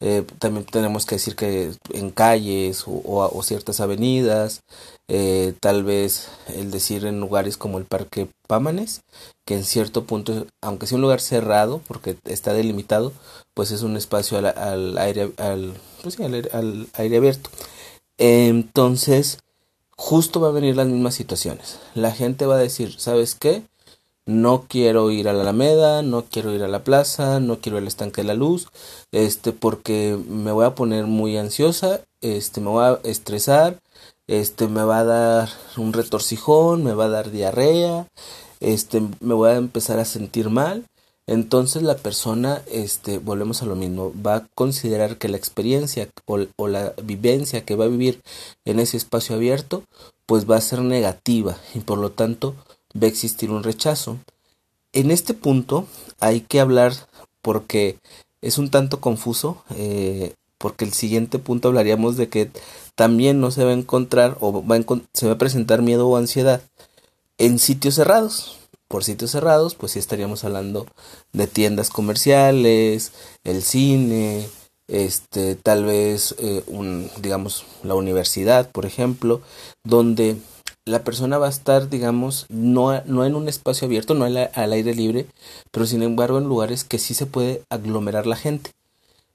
eh, 0.00 0.24
también 0.38 0.64
tenemos 0.64 1.04
que 1.04 1.16
decir 1.16 1.36
que 1.36 1.72
en 1.92 2.10
calles 2.10 2.84
o, 2.86 3.42
ciertas 3.42 3.80
avenidas, 3.80 4.62
eh, 5.08 5.54
tal 5.60 5.84
vez 5.84 6.28
el 6.48 6.70
decir 6.70 7.04
en 7.04 7.20
lugares 7.20 7.58
como 7.58 7.78
el 7.78 7.84
Parque 7.84 8.28
Pámanes, 8.46 9.02
que 9.44 9.54
en 9.54 9.64
cierto 9.64 10.04
punto, 10.04 10.46
aunque 10.62 10.86
sea 10.86 10.96
un 10.96 11.02
lugar 11.02 11.20
cerrado, 11.20 11.82
porque 11.86 12.16
está 12.24 12.54
delimitado, 12.54 13.12
pues 13.54 13.72
es 13.72 13.82
un 13.82 13.96
espacio 13.96 14.38
al, 14.38 14.96
aire, 14.98 15.32
al, 15.36 15.74
pues 16.02 16.18
al, 16.18 16.88
aire 16.94 17.16
abierto. 17.18 17.50
Entonces, 18.16 19.38
justo 19.96 20.40
va 20.40 20.48
a 20.48 20.52
venir 20.52 20.76
las 20.76 20.86
mismas 20.88 21.14
situaciones. 21.14 21.78
La 21.94 22.12
gente 22.12 22.46
va 22.46 22.54
a 22.56 22.58
decir, 22.58 22.98
¿sabes 22.98 23.34
qué? 23.34 23.64
No 24.26 24.66
quiero 24.68 25.10
ir 25.10 25.28
a 25.28 25.32
la 25.32 25.42
Alameda, 25.42 26.02
no 26.02 26.24
quiero 26.24 26.54
ir 26.54 26.62
a 26.62 26.68
la 26.68 26.84
plaza, 26.84 27.40
no 27.40 27.58
quiero 27.60 27.78
el 27.78 27.86
estanque 27.86 28.22
de 28.22 28.28
la 28.28 28.34
luz, 28.34 28.68
este, 29.12 29.52
porque 29.52 30.18
me 30.28 30.52
voy 30.52 30.64
a 30.64 30.74
poner 30.74 31.06
muy 31.06 31.36
ansiosa, 31.36 32.00
este, 32.20 32.60
me 32.60 32.70
voy 32.70 32.84
a 32.84 33.00
estresar, 33.04 33.78
este, 34.26 34.68
me 34.68 34.84
va 34.84 35.00
a 35.00 35.04
dar 35.04 35.48
un 35.76 35.92
retorcijón, 35.92 36.84
me 36.84 36.94
va 36.94 37.06
a 37.06 37.08
dar 37.08 37.30
diarrea, 37.30 38.06
este, 38.60 39.02
me 39.20 39.34
voy 39.34 39.50
a 39.50 39.56
empezar 39.56 39.98
a 39.98 40.04
sentir 40.04 40.50
mal. 40.50 40.84
Entonces 41.26 41.82
la 41.82 41.96
persona, 41.96 42.62
este, 42.70 43.18
volvemos 43.18 43.62
a 43.62 43.66
lo 43.66 43.76
mismo, 43.76 44.12
va 44.24 44.36
a 44.36 44.46
considerar 44.54 45.16
que 45.16 45.28
la 45.28 45.36
experiencia 45.36 46.08
o, 46.26 46.40
o 46.56 46.68
la 46.68 46.92
vivencia 47.04 47.64
que 47.64 47.76
va 47.76 47.84
a 47.84 47.88
vivir 47.88 48.20
en 48.64 48.80
ese 48.80 48.96
espacio 48.96 49.36
abierto, 49.36 49.84
pues 50.26 50.48
va 50.50 50.56
a 50.56 50.60
ser 50.60 50.80
negativa 50.82 51.56
y 51.74 51.80
por 51.80 51.98
lo 51.98 52.10
tanto 52.10 52.54
va 52.94 53.06
a 53.06 53.10
existir 53.10 53.50
un 53.50 53.62
rechazo. 53.62 54.18
En 54.92 55.10
este 55.10 55.34
punto 55.34 55.86
hay 56.18 56.40
que 56.40 56.60
hablar 56.60 56.92
porque 57.42 57.98
es 58.42 58.58
un 58.58 58.70
tanto 58.70 59.00
confuso, 59.00 59.62
eh, 59.76 60.34
porque 60.58 60.84
el 60.84 60.92
siguiente 60.92 61.38
punto 61.38 61.68
hablaríamos 61.68 62.16
de 62.16 62.28
que 62.28 62.50
también 62.94 63.40
no 63.40 63.50
se 63.50 63.64
va 63.64 63.70
a 63.70 63.74
encontrar 63.74 64.36
o 64.40 64.64
va 64.64 64.78
se 65.14 65.26
va 65.26 65.32
a 65.32 65.38
presentar 65.38 65.82
miedo 65.82 66.08
o 66.08 66.16
ansiedad 66.16 66.62
en 67.38 67.58
sitios 67.58 67.94
cerrados. 67.94 68.58
Por 68.88 69.04
sitios 69.04 69.30
cerrados, 69.30 69.76
pues 69.76 69.92
sí 69.92 70.00
estaríamos 70.00 70.42
hablando 70.42 70.86
de 71.32 71.46
tiendas 71.46 71.90
comerciales, 71.90 73.12
el 73.44 73.62
cine, 73.62 74.48
este, 74.88 75.54
tal 75.54 75.84
vez 75.84 76.34
eh, 76.38 76.64
un, 76.66 77.08
digamos, 77.20 77.64
la 77.84 77.94
universidad, 77.94 78.68
por 78.68 78.86
ejemplo, 78.86 79.40
donde 79.84 80.36
la 80.84 81.04
persona 81.04 81.38
va 81.38 81.46
a 81.46 81.50
estar, 81.50 81.88
digamos, 81.88 82.46
no, 82.48 83.02
no 83.04 83.24
en 83.24 83.34
un 83.34 83.48
espacio 83.48 83.86
abierto, 83.86 84.14
no 84.14 84.24
al, 84.24 84.72
aire 84.72 84.94
libre, 84.94 85.26
pero 85.70 85.86
sin 85.86 86.02
embargo 86.02 86.38
en 86.38 86.44
lugares 86.44 86.84
que 86.84 86.98
sí 86.98 87.14
se 87.14 87.26
puede 87.26 87.62
aglomerar 87.70 88.26
la 88.26 88.36
gente. 88.36 88.72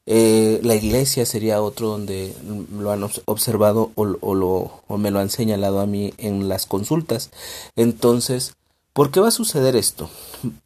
Eh, 0.07 0.59
la 0.63 0.75
iglesia 0.75 1.25
sería 1.25 1.63
otro 1.63 1.87
donde 1.87 2.35
lo 2.71 2.91
han 2.91 3.03
observado 3.25 3.91
o, 3.95 4.05
lo, 4.05 4.81
o 4.87 4.97
me 4.97 5.09
lo 5.09 5.19
han 5.19 5.29
señalado 5.29 5.79
a 5.79 5.87
mí 5.87 6.13
en 6.17 6.47
las 6.47 6.65
consultas. 6.65 7.31
Entonces, 7.75 8.53
¿por 8.93 9.09
qué 9.09 9.19
va 9.19 9.29
a 9.29 9.31
suceder 9.31 9.75
esto? 9.75 10.09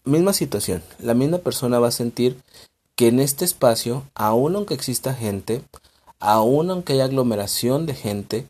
Misma 0.03 0.33
situación, 0.33 0.83
la 0.99 1.13
misma 1.13 1.37
persona 1.37 1.79
va 1.79 1.87
a 1.87 1.91
sentir 1.91 2.37
que 2.95 3.07
en 3.07 3.21
este 3.21 3.45
espacio, 3.45 4.03
aun 4.13 4.57
aunque 4.57 4.73
exista 4.73 5.13
gente, 5.13 5.61
aun 6.19 6.69
aunque 6.69 6.93
haya 6.93 7.05
aglomeración 7.05 7.85
de 7.85 7.95
gente, 7.95 8.47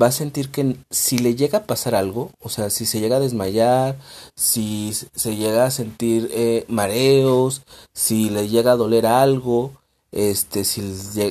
va 0.00 0.06
a 0.06 0.12
sentir 0.12 0.50
que 0.50 0.76
si 0.90 1.18
le 1.18 1.34
llega 1.34 1.58
a 1.58 1.64
pasar 1.64 1.94
algo, 1.94 2.30
o 2.40 2.48
sea, 2.48 2.70
si 2.70 2.86
se 2.86 3.00
llega 3.00 3.16
a 3.16 3.20
desmayar, 3.20 3.96
si 4.34 4.92
se 4.92 5.36
llega 5.36 5.66
a 5.66 5.70
sentir 5.70 6.30
eh, 6.32 6.64
mareos, 6.68 7.62
si 7.92 8.30
le 8.30 8.48
llega 8.48 8.72
a 8.72 8.76
doler 8.76 9.06
algo, 9.06 9.72
este, 10.12 10.64
si 10.64 10.80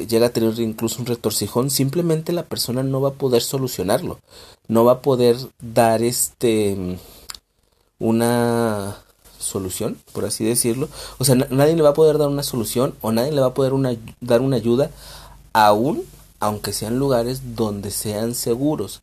llega 0.08 0.28
a 0.28 0.32
tener 0.32 0.60
incluso 0.60 1.00
un 1.00 1.08
retorcijón, 1.08 1.70
simplemente 1.70 2.34
la 2.34 2.44
persona 2.44 2.84
no 2.84 3.02
va 3.02 3.10
a 3.10 3.14
poder 3.14 3.42
solucionarlo, 3.42 4.20
no 4.68 4.86
va 4.86 4.94
a 4.94 5.02
poder 5.02 5.38
dar 5.60 6.04
este 6.04 6.98
una 8.00 8.98
solución, 9.40 9.98
por 10.14 10.26
así 10.26 10.44
decirlo, 10.44 10.90
o 11.18 11.24
sea, 11.24 11.36
nadie 11.36 11.76
le 11.76 11.82
va 11.82 11.90
a 11.90 11.94
poder 11.94 12.18
dar 12.18 12.28
una 12.28 12.44
solución 12.44 12.96
o 13.02 13.12
nadie 13.12 13.32
le 13.32 13.42
va 13.42 13.48
a 13.48 13.54
poder 13.54 13.74
una, 13.74 13.96
dar 14.20 14.42
una 14.42 14.58
ayuda 14.58 14.92
aún 15.54 16.04
aunque 16.40 16.74
sean 16.74 17.00
lugares 17.00 17.56
donde 17.56 17.92
sean 17.92 18.36
seguros. 18.36 19.02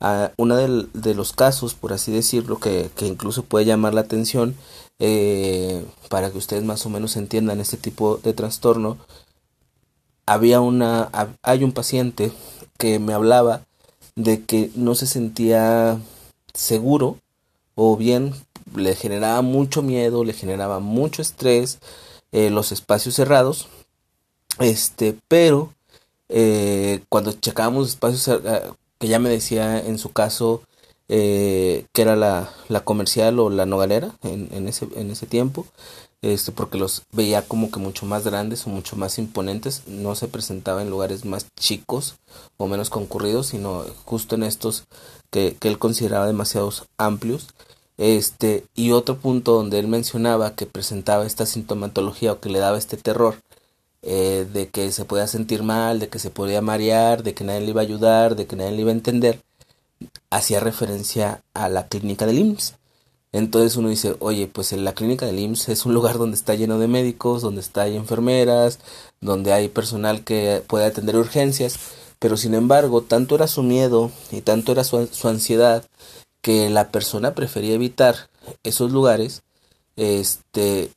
Uh, 0.00 0.28
uno 0.36 0.56
de, 0.56 1.14
los 1.14 1.32
casos, 1.32 1.74
por 1.74 1.92
así 1.92 2.12
decirlo, 2.12 2.58
que, 2.58 2.90
incluso 3.00 3.42
puede 3.44 3.64
llamar 3.64 3.94
la 3.94 4.02
atención 4.02 4.54
eh, 4.98 5.84
para 6.08 6.30
que 6.30 6.38
ustedes 6.38 6.64
más 6.64 6.84
o 6.86 6.90
menos 6.90 7.16
entiendan 7.16 7.60
este 7.60 7.76
tipo 7.76 8.18
de 8.18 8.32
trastorno, 8.32 8.98
había 10.26 10.60
una, 10.60 11.10
hay 11.42 11.64
un 11.64 11.72
paciente 11.72 12.32
que 12.78 12.98
me 12.98 13.12
hablaba 13.12 13.62
de 14.16 14.42
que 14.44 14.70
no 14.74 14.94
se 14.94 15.06
sentía 15.06 16.00
seguro 16.52 17.18
o 17.74 17.96
bien 17.96 18.34
le 18.74 18.94
generaba 18.96 19.42
mucho 19.42 19.82
miedo, 19.82 20.24
le 20.24 20.32
generaba 20.32 20.80
mucho 20.80 21.22
estrés 21.22 21.78
eh, 22.32 22.50
los 22.50 22.72
espacios 22.72 23.14
cerrados, 23.14 23.68
este, 24.58 25.16
pero 25.28 25.72
eh, 26.28 27.02
cuando 27.08 27.32
checábamos 27.32 27.88
espacios 27.88 28.28
eh, 28.28 28.62
que 28.98 29.08
ya 29.08 29.18
me 29.18 29.30
decía 29.30 29.78
en 29.78 29.98
su 29.98 30.12
caso 30.12 30.62
eh, 31.08 31.86
que 31.92 32.02
era 32.02 32.16
la, 32.16 32.50
la, 32.68 32.80
comercial 32.80 33.38
o 33.38 33.50
la 33.50 33.66
nogalera 33.66 34.16
en, 34.22 34.48
en, 34.52 34.66
ese, 34.66 34.88
en 34.96 35.10
ese 35.12 35.26
tiempo, 35.26 35.66
este, 36.22 36.50
porque 36.50 36.78
los 36.78 37.04
veía 37.12 37.42
como 37.42 37.70
que 37.70 37.78
mucho 37.78 38.06
más 38.06 38.24
grandes 38.24 38.66
o 38.66 38.70
mucho 38.70 38.96
más 38.96 39.18
imponentes, 39.18 39.82
no 39.86 40.16
se 40.16 40.26
presentaba 40.28 40.82
en 40.82 40.90
lugares 40.90 41.24
más 41.24 41.46
chicos 41.56 42.16
o 42.56 42.66
menos 42.66 42.90
concurridos, 42.90 43.48
sino 43.48 43.84
justo 44.04 44.34
en 44.34 44.42
estos 44.42 44.84
que, 45.30 45.56
que 45.60 45.68
él 45.68 45.78
consideraba 45.78 46.26
demasiados 46.26 46.86
amplios. 46.98 47.48
Este, 47.98 48.64
y 48.74 48.92
otro 48.92 49.16
punto 49.16 49.52
donde 49.54 49.78
él 49.78 49.88
mencionaba 49.88 50.54
que 50.54 50.66
presentaba 50.66 51.24
esta 51.24 51.46
sintomatología 51.46 52.32
o 52.32 52.40
que 52.40 52.50
le 52.50 52.58
daba 52.58 52.76
este 52.76 52.98
terror 52.98 53.36
eh, 54.08 54.46
de 54.52 54.68
que 54.68 54.92
se 54.92 55.04
podía 55.04 55.26
sentir 55.26 55.64
mal, 55.64 55.98
de 55.98 56.08
que 56.08 56.20
se 56.20 56.30
podía 56.30 56.62
marear, 56.62 57.24
de 57.24 57.34
que 57.34 57.42
nadie 57.42 57.62
le 57.62 57.70
iba 57.70 57.80
a 57.80 57.84
ayudar, 57.84 58.36
de 58.36 58.46
que 58.46 58.54
nadie 58.54 58.70
le 58.70 58.82
iba 58.82 58.90
a 58.90 58.94
entender, 58.94 59.42
hacía 60.30 60.60
referencia 60.60 61.42
a 61.54 61.68
la 61.68 61.88
clínica 61.88 62.24
del 62.24 62.38
IMSS. 62.38 62.74
Entonces 63.32 63.76
uno 63.76 63.88
dice, 63.88 64.14
oye, 64.20 64.46
pues 64.46 64.70
la 64.72 64.94
clínica 64.94 65.26
del 65.26 65.40
IMSS 65.40 65.70
es 65.70 65.86
un 65.86 65.94
lugar 65.94 66.18
donde 66.18 66.36
está 66.36 66.54
lleno 66.54 66.78
de 66.78 66.86
médicos, 66.86 67.42
donde 67.42 67.60
está 67.60 67.82
hay 67.82 67.96
enfermeras, 67.96 68.78
donde 69.20 69.52
hay 69.52 69.68
personal 69.68 70.22
que 70.22 70.62
puede 70.68 70.86
atender 70.86 71.16
urgencias, 71.16 71.76
pero 72.20 72.36
sin 72.36 72.54
embargo, 72.54 73.02
tanto 73.02 73.34
era 73.34 73.48
su 73.48 73.64
miedo 73.64 74.12
y 74.30 74.40
tanto 74.40 74.70
era 74.70 74.84
su, 74.84 75.08
su 75.08 75.26
ansiedad 75.26 75.84
que 76.42 76.70
la 76.70 76.90
persona 76.90 77.34
prefería 77.34 77.74
evitar 77.74 78.30
esos 78.62 78.92
lugares, 78.92 79.42
este, 79.96 80.92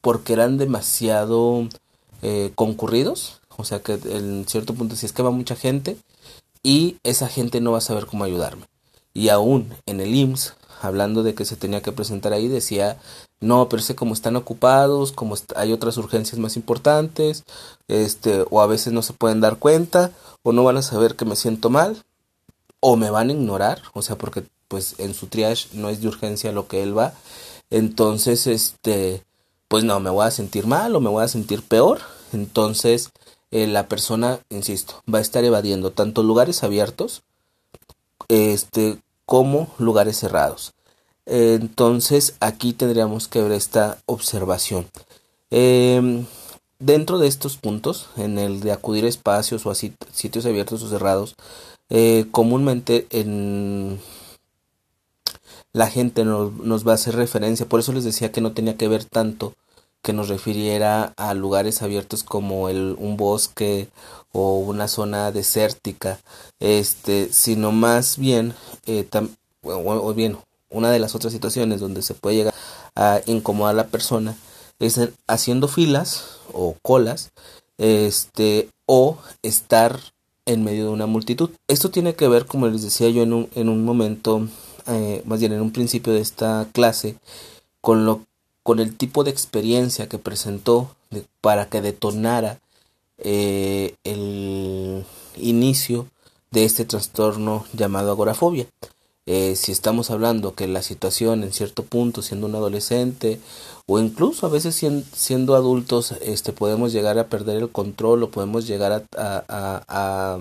porque 0.00 0.34
eran 0.34 0.56
demasiado 0.56 1.68
eh, 2.22 2.52
concurridos, 2.54 3.40
o 3.56 3.64
sea 3.64 3.80
que 3.80 3.94
en 3.94 4.46
cierto 4.46 4.74
punto 4.74 4.96
si 4.96 5.06
es 5.06 5.12
que 5.12 5.22
va 5.22 5.30
mucha 5.30 5.56
gente 5.56 5.96
y 6.62 6.96
esa 7.04 7.28
gente 7.28 7.60
no 7.60 7.72
va 7.72 7.78
a 7.78 7.82
saber 7.82 8.06
cómo 8.06 8.24
ayudarme. 8.24 8.66
Y 9.14 9.28
aún 9.28 9.72
en 9.86 10.00
el 10.00 10.14
IMSS, 10.14 10.54
hablando 10.82 11.22
de 11.22 11.34
que 11.34 11.44
se 11.44 11.56
tenía 11.56 11.80
que 11.80 11.92
presentar 11.92 12.32
ahí, 12.32 12.48
decía, 12.48 12.98
no, 13.40 13.68
pero 13.68 13.82
sé 13.82 13.94
como 13.94 14.12
están 14.12 14.36
ocupados, 14.36 15.12
como 15.12 15.36
hay 15.54 15.72
otras 15.72 15.96
urgencias 15.96 16.38
más 16.38 16.56
importantes, 16.56 17.44
este, 17.88 18.44
o 18.50 18.60
a 18.60 18.66
veces 18.66 18.92
no 18.92 19.02
se 19.02 19.12
pueden 19.12 19.40
dar 19.40 19.58
cuenta, 19.58 20.12
o 20.42 20.52
no 20.52 20.64
van 20.64 20.76
a 20.76 20.82
saber 20.82 21.16
que 21.16 21.24
me 21.24 21.36
siento 21.36 21.70
mal, 21.70 22.02
o 22.80 22.96
me 22.96 23.10
van 23.10 23.30
a 23.30 23.32
ignorar, 23.32 23.82
o 23.94 24.02
sea, 24.02 24.16
porque 24.18 24.44
pues 24.68 24.96
en 24.98 25.14
su 25.14 25.28
triage 25.28 25.68
no 25.72 25.88
es 25.88 26.00
de 26.00 26.08
urgencia 26.08 26.52
lo 26.52 26.66
que 26.66 26.82
él 26.82 26.96
va, 26.96 27.14
entonces, 27.70 28.46
este, 28.46 29.22
pues 29.68 29.84
no, 29.84 30.00
me 30.00 30.10
voy 30.10 30.26
a 30.26 30.30
sentir 30.30 30.66
mal 30.66 30.94
o 30.94 31.00
me 31.00 31.10
voy 31.10 31.24
a 31.24 31.28
sentir 31.28 31.62
peor, 31.62 32.00
entonces, 32.32 33.10
eh, 33.50 33.66
la 33.66 33.88
persona, 33.88 34.40
insisto, 34.50 35.02
va 35.12 35.18
a 35.18 35.22
estar 35.22 35.44
evadiendo 35.44 35.92
tanto 35.92 36.22
lugares 36.22 36.62
abiertos 36.62 37.22
este, 38.28 38.98
como 39.24 39.68
lugares 39.78 40.18
cerrados. 40.18 40.72
entonces, 41.26 42.34
aquí 42.40 42.72
tendríamos 42.72 43.28
que 43.28 43.42
ver 43.42 43.52
esta 43.52 43.98
observación. 44.06 44.86
Em, 45.50 46.26
dentro 46.78 47.18
de 47.18 47.28
estos 47.28 47.56
puntos, 47.56 48.08
en 48.16 48.38
el 48.38 48.60
de 48.60 48.72
acudir 48.72 49.04
a 49.04 49.08
espacios 49.08 49.66
o 49.66 49.70
a 49.70 49.74
sitios 49.74 50.46
abiertos 50.46 50.82
o 50.82 50.88
cerrados, 50.88 51.36
eh, 51.88 52.26
comúnmente 52.32 53.06
en 53.10 54.00
la 55.76 55.90
gente 55.90 56.24
nos 56.24 56.88
va 56.88 56.92
a 56.92 56.94
hacer 56.94 57.16
referencia, 57.16 57.68
por 57.68 57.80
eso 57.80 57.92
les 57.92 58.02
decía 58.02 58.32
que 58.32 58.40
no 58.40 58.52
tenía 58.52 58.78
que 58.78 58.88
ver 58.88 59.04
tanto 59.04 59.52
que 60.00 60.14
nos 60.14 60.30
refiriera 60.30 61.12
a 61.18 61.34
lugares 61.34 61.82
abiertos 61.82 62.22
como 62.22 62.70
el, 62.70 62.96
un 62.98 63.18
bosque 63.18 63.90
o 64.32 64.56
una 64.60 64.88
zona 64.88 65.32
desértica, 65.32 66.18
este, 66.60 67.28
sino 67.30 67.72
más 67.72 68.16
bien, 68.16 68.54
eh, 68.86 69.06
o, 69.64 70.14
bien, 70.14 70.38
una 70.70 70.90
de 70.90 70.98
las 70.98 71.14
otras 71.14 71.34
situaciones 71.34 71.80
donde 71.80 72.00
se 72.00 72.14
puede 72.14 72.36
llegar 72.36 72.54
a 72.94 73.20
incomodar 73.26 73.74
a 73.74 73.82
la 73.82 73.88
persona 73.88 74.34
es 74.78 74.98
haciendo 75.26 75.68
filas 75.68 76.38
o 76.54 76.74
colas 76.80 77.32
este, 77.76 78.70
o 78.86 79.18
estar 79.42 80.00
en 80.46 80.64
medio 80.64 80.84
de 80.84 80.90
una 80.90 81.06
multitud. 81.06 81.50
Esto 81.68 81.90
tiene 81.90 82.14
que 82.14 82.28
ver, 82.28 82.46
como 82.46 82.66
les 82.66 82.80
decía 82.80 83.10
yo 83.10 83.22
en 83.22 83.34
un, 83.34 83.50
en 83.54 83.68
un 83.68 83.84
momento, 83.84 84.48
eh, 84.88 85.22
más 85.24 85.40
bien 85.40 85.52
en 85.52 85.60
un 85.60 85.72
principio 85.72 86.12
de 86.12 86.20
esta 86.20 86.66
clase, 86.72 87.16
con, 87.80 88.04
lo, 88.04 88.22
con 88.62 88.80
el 88.80 88.96
tipo 88.96 89.24
de 89.24 89.30
experiencia 89.30 90.08
que 90.08 90.18
presentó 90.18 90.94
para 91.40 91.68
que 91.68 91.80
detonara 91.80 92.60
eh, 93.18 93.94
el 94.04 95.04
inicio 95.36 96.08
de 96.50 96.64
este 96.64 96.84
trastorno 96.84 97.64
llamado 97.72 98.10
agorafobia. 98.10 98.66
Eh, 99.28 99.56
si 99.56 99.72
estamos 99.72 100.12
hablando 100.12 100.54
que 100.54 100.68
la 100.68 100.82
situación 100.82 101.42
en 101.42 101.52
cierto 101.52 101.82
punto, 101.84 102.22
siendo 102.22 102.46
un 102.46 102.54
adolescente 102.54 103.40
o 103.86 103.98
incluso 103.98 104.46
a 104.46 104.50
veces 104.50 104.80
siendo, 105.12 105.56
adultos, 105.56 106.12
este, 106.22 106.52
podemos 106.52 106.92
llegar 106.92 107.18
a 107.18 107.26
perder 107.26 107.56
el 107.56 107.70
control 107.70 108.22
o 108.22 108.30
podemos 108.30 108.68
llegar 108.68 109.04
a, 109.16 110.38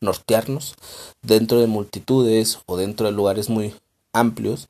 nortearnos 0.00 0.74
dentro 1.22 1.60
de 1.60 1.66
multitudes 1.66 2.58
o 2.66 2.76
dentro 2.76 3.06
de 3.06 3.12
lugares 3.12 3.48
muy 3.48 3.74
amplios. 4.12 4.66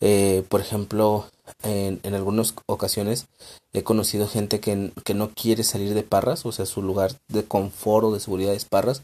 Eh, 0.00 0.44
por 0.48 0.60
ejemplo, 0.60 1.26
en, 1.62 2.00
en, 2.02 2.14
algunas 2.14 2.54
ocasiones 2.66 3.26
he 3.72 3.82
conocido 3.82 4.26
gente 4.26 4.60
que, 4.60 4.92
que, 5.04 5.14
no 5.14 5.30
quiere 5.30 5.62
salir 5.62 5.92
de 5.94 6.02
Parras, 6.02 6.46
o 6.46 6.52
sea, 6.52 6.64
su 6.64 6.80
lugar 6.82 7.12
de 7.28 7.44
confort 7.44 8.06
o 8.06 8.12
de 8.12 8.20
seguridad 8.20 8.54
es 8.54 8.64
Parras, 8.64 9.02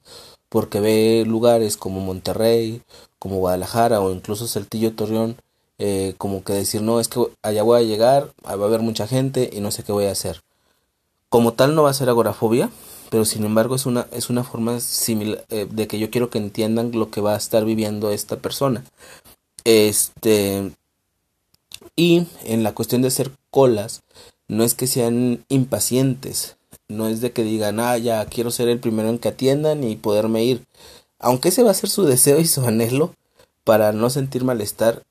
porque 0.49 0.80
ve 0.80 1.25
lugares 1.26 1.76
como 1.76 2.00
Monterrey, 2.00 2.83
como 3.18 3.38
Guadalajara 3.38 4.00
o 4.00 4.11
incluso 4.11 4.47
Saltillo 4.47 4.95
Torreón, 4.95 5.37
eh, 5.78 6.14
como 6.16 6.42
que 6.42 6.54
decir, 6.54 6.83
no, 6.83 7.00
es 7.00 7.09
que 7.09 7.21
allá 7.42 7.62
voy 7.62 7.80
a 7.80 7.85
llegar, 7.85 8.33
va 8.47 8.50
a 8.50 8.52
haber 8.52 8.80
mucha 8.80 9.06
gente 9.06 9.50
y 9.52 9.61
no 9.61 9.71
sé 9.71 9.83
qué 9.83 9.92
voy 9.92 10.06
a 10.06 10.12
hacer. 10.12 10.42
Como 11.28 11.52
tal 11.52 11.75
no 11.75 11.83
va 11.83 11.90
a 11.90 11.95
ser 11.95 12.09
agorafobia, 12.09 12.71
pero 13.11 13.25
sin 13.25 13.45
embargo 13.45 13.75
es 13.75 13.87
una, 13.87 14.07
es 14.13 14.31
una 14.31 14.45
forma 14.45 14.81
similar 14.81 15.45
eh, 15.51 15.67
de 15.71 15.87
que 15.87 15.99
yo 15.99 16.11
quiero 16.11 16.31
que 16.31 16.39
entiendan 16.39 16.93
lo 16.93 17.11
que 17.11 17.21
va 17.21 17.35
a 17.35 17.39
estar 17.39 17.65
viviendo 17.65 18.11
esta 18.11 18.37
persona. 18.37 18.85
Este, 19.65 20.73
y 21.97 22.27
en 22.45 22.63
la 22.63 22.75
cuestión 22.75 23.03
de 23.03 23.09
hacer 23.09 23.31
colas, 23.51 24.03
no 24.49 24.65
es 24.65 24.75
que 24.75 24.87
sean 24.87 25.45
impacientes, 25.49 26.57
no 26.89 27.09
es 27.09 27.21
de 27.21 27.33
que 27.33 27.43
digan, 27.43 27.81
ah, 27.81 27.99
ya 27.99 28.25
quiero 28.27 28.51
ser 28.51 28.69
el 28.69 28.81
primero 28.81 29.09
en 29.09 29.19
que 29.19 29.29
atiendan 29.29 29.83
y 29.85 29.97
poderme 29.97 30.45
ir. 30.45 30.65
Aunque 31.19 31.49
ese 31.49 31.63
va 31.63 31.71
a 31.71 31.75
ser 31.75 31.91
su 31.91 32.05
deseo 32.07 32.39
y 32.39 32.47
su 32.47 32.65
anhelo 32.65 33.15
para 33.65 33.93
no 33.93 34.11
sentir 34.11 34.45
malestar, 34.45 35.03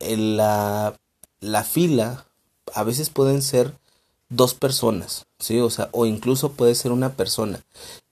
en 0.00 0.36
la, 0.36 0.98
la 1.40 1.62
fila 1.62 2.26
a 2.74 2.82
veces 2.84 3.10
pueden 3.10 3.42
ser 3.42 3.74
dos 4.30 4.54
personas, 4.54 5.26
¿sí? 5.38 5.60
O 5.60 5.68
sea, 5.68 5.90
o 5.92 6.06
incluso 6.06 6.52
puede 6.52 6.74
ser 6.74 6.92
una 6.92 7.10
persona. 7.14 7.60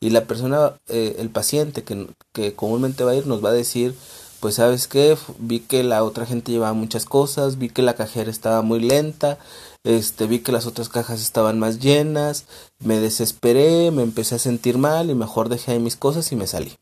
Y 0.00 0.10
la 0.10 0.24
persona, 0.24 0.74
eh, 0.88 1.16
el 1.18 1.30
paciente 1.30 1.84
que, 1.84 2.08
que 2.32 2.54
comúnmente 2.54 3.04
va 3.04 3.12
a 3.12 3.16
ir 3.16 3.26
nos 3.26 3.42
va 3.42 3.50
a 3.50 3.52
decir, 3.52 3.94
pues 4.40 4.56
sabes 4.56 4.86
qué, 4.86 5.16
vi 5.38 5.60
que 5.60 5.82
la 5.82 6.04
otra 6.04 6.26
gente 6.26 6.52
llevaba 6.52 6.72
muchas 6.72 7.04
cosas, 7.04 7.58
vi 7.58 7.70
que 7.70 7.82
la 7.82 7.94
cajera 7.94 8.30
estaba 8.30 8.62
muy 8.62 8.80
lenta, 8.80 9.38
este, 9.84 10.26
vi 10.26 10.40
que 10.40 10.52
las 10.52 10.66
otras 10.66 10.88
cajas 10.88 11.20
estaban 11.20 11.58
más 11.58 11.78
llenas, 11.80 12.44
me 12.78 13.00
desesperé, 13.00 13.90
me 13.90 14.02
empecé 14.02 14.36
a 14.36 14.38
sentir 14.38 14.78
mal 14.78 15.10
y 15.10 15.14
mejor 15.14 15.48
dejé 15.48 15.78
mis 15.78 15.96
cosas 15.96 16.30
y 16.32 16.36
me 16.36 16.46
salí. 16.46 16.72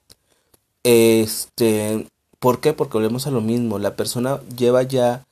Este, 0.82 2.08
¿por 2.38 2.60
qué? 2.60 2.72
Porque 2.72 2.98
volvemos 2.98 3.26
a 3.26 3.30
lo 3.30 3.40
mismo, 3.40 3.78
la 3.78 3.96
persona 3.96 4.40
lleva 4.56 4.82
ya 4.82 5.25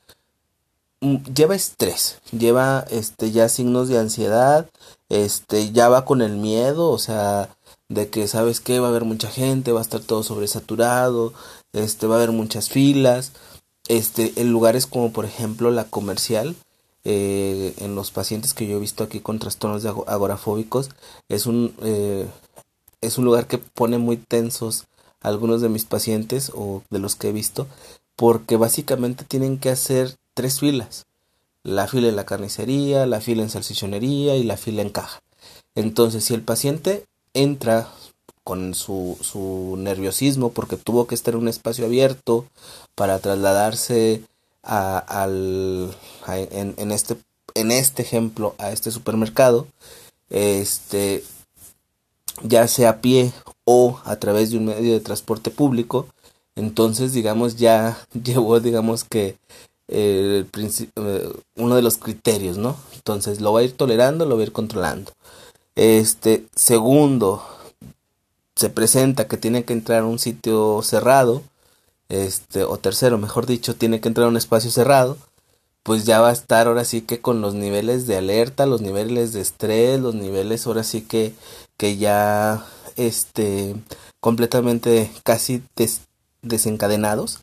lleva 1.34 1.54
estrés, 1.54 2.18
lleva 2.32 2.84
este 2.90 3.30
ya 3.30 3.48
signos 3.48 3.88
de 3.88 3.98
ansiedad, 3.98 4.68
este 5.08 5.72
ya 5.72 5.88
va 5.88 6.04
con 6.04 6.22
el 6.22 6.36
miedo, 6.36 6.90
o 6.90 6.98
sea, 6.98 7.50
de 7.88 8.08
que 8.08 8.26
sabes 8.28 8.60
que 8.60 8.80
va 8.80 8.88
a 8.88 8.90
haber 8.90 9.04
mucha 9.04 9.28
gente, 9.28 9.72
va 9.72 9.80
a 9.80 9.82
estar 9.82 10.00
todo 10.00 10.22
sobresaturado, 10.22 11.32
este 11.72 12.06
va 12.06 12.16
a 12.16 12.18
haber 12.18 12.32
muchas 12.32 12.68
filas, 12.70 13.32
este 13.88 14.32
en 14.36 14.50
lugares 14.52 14.86
como 14.86 15.12
por 15.12 15.24
ejemplo 15.24 15.70
la 15.70 15.84
comercial, 15.84 16.56
eh, 17.04 17.74
en 17.78 17.94
los 17.94 18.10
pacientes 18.10 18.54
que 18.54 18.66
yo 18.66 18.78
he 18.78 18.80
visto 18.80 19.04
aquí 19.04 19.20
con 19.20 19.38
trastornos 19.38 19.84
agorafóbicos 19.84 20.88
es 21.28 21.44
un 21.44 21.74
eh, 21.82 22.26
es 23.02 23.18
un 23.18 23.26
lugar 23.26 23.46
que 23.46 23.58
pone 23.58 23.98
muy 23.98 24.16
tensos 24.16 24.84
a 25.20 25.28
algunos 25.28 25.60
de 25.60 25.68
mis 25.68 25.84
pacientes 25.84 26.50
o 26.54 26.82
de 26.88 26.98
los 27.00 27.14
que 27.14 27.28
he 27.28 27.32
visto 27.32 27.66
porque 28.16 28.56
básicamente 28.56 29.24
tienen 29.26 29.58
que 29.58 29.68
hacer 29.68 30.16
tres 30.34 30.60
filas. 30.60 31.06
La 31.62 31.86
fila 31.86 32.08
en 32.08 32.16
la 32.16 32.26
carnicería 32.26 33.06
la 33.06 33.20
fila 33.20 33.42
en 33.42 33.50
salsichonería 33.50 34.36
y 34.36 34.44
la 34.44 34.56
fila 34.56 34.82
en 34.82 34.90
caja. 34.90 35.20
Entonces 35.74 36.24
si 36.24 36.34
el 36.34 36.42
paciente 36.42 37.06
entra 37.32 37.88
con 38.44 38.74
su, 38.74 39.16
su 39.22 39.76
nerviosismo 39.78 40.52
porque 40.52 40.76
tuvo 40.76 41.06
que 41.06 41.14
estar 41.14 41.34
en 41.34 41.40
un 41.40 41.48
espacio 41.48 41.86
abierto 41.86 42.46
para 42.94 43.18
trasladarse 43.18 44.22
a, 44.62 44.98
al, 44.98 45.94
en, 46.28 46.92
este, 46.92 47.16
en 47.54 47.72
este 47.72 48.02
ejemplo 48.02 48.54
a 48.58 48.70
este 48.70 48.90
supermercado, 48.90 49.66
este, 50.28 51.24
ya 52.42 52.68
sea 52.68 52.90
a 52.90 53.00
pie 53.00 53.32
o 53.64 53.98
a 54.04 54.16
través 54.16 54.50
de 54.50 54.58
un 54.58 54.66
medio 54.66 54.92
de 54.92 55.00
transporte 55.00 55.50
público, 55.50 56.06
entonces 56.54 57.12
digamos 57.12 57.56
ya 57.56 57.98
llevó 58.22 58.60
digamos 58.60 59.04
que 59.04 59.36
eh, 59.88 60.44
uno 61.56 61.76
de 61.76 61.82
los 61.82 61.98
criterios, 61.98 62.56
¿no? 62.58 62.76
Entonces 62.94 63.40
lo 63.40 63.52
va 63.52 63.60
a 63.60 63.64
ir 63.64 63.76
tolerando, 63.76 64.26
lo 64.26 64.36
va 64.36 64.42
a 64.42 64.46
ir 64.46 64.52
controlando. 64.52 65.12
Este, 65.76 66.46
segundo, 66.54 67.42
se 68.56 68.70
presenta 68.70 69.26
que 69.28 69.36
tiene 69.36 69.64
que 69.64 69.72
entrar 69.72 70.00
a 70.02 70.06
un 70.06 70.18
sitio 70.18 70.80
cerrado, 70.82 71.42
este, 72.08 72.64
o 72.64 72.78
tercero, 72.78 73.18
mejor 73.18 73.46
dicho, 73.46 73.74
tiene 73.76 74.00
que 74.00 74.08
entrar 74.08 74.26
a 74.26 74.30
un 74.30 74.36
espacio 74.36 74.70
cerrado, 74.70 75.16
pues 75.82 76.04
ya 76.04 76.20
va 76.20 76.30
a 76.30 76.32
estar 76.32 76.66
ahora 76.66 76.84
sí 76.84 77.02
que 77.02 77.20
con 77.20 77.40
los 77.40 77.54
niveles 77.54 78.06
de 78.06 78.16
alerta, 78.16 78.66
los 78.66 78.80
niveles 78.80 79.32
de 79.32 79.40
estrés, 79.42 80.00
los 80.00 80.14
niveles 80.14 80.66
ahora 80.66 80.84
sí 80.84 81.02
que, 81.02 81.34
que 81.76 81.96
ya, 81.98 82.64
este, 82.96 83.76
completamente 84.20 85.10
casi 85.24 85.62
desencadenados. 86.42 87.40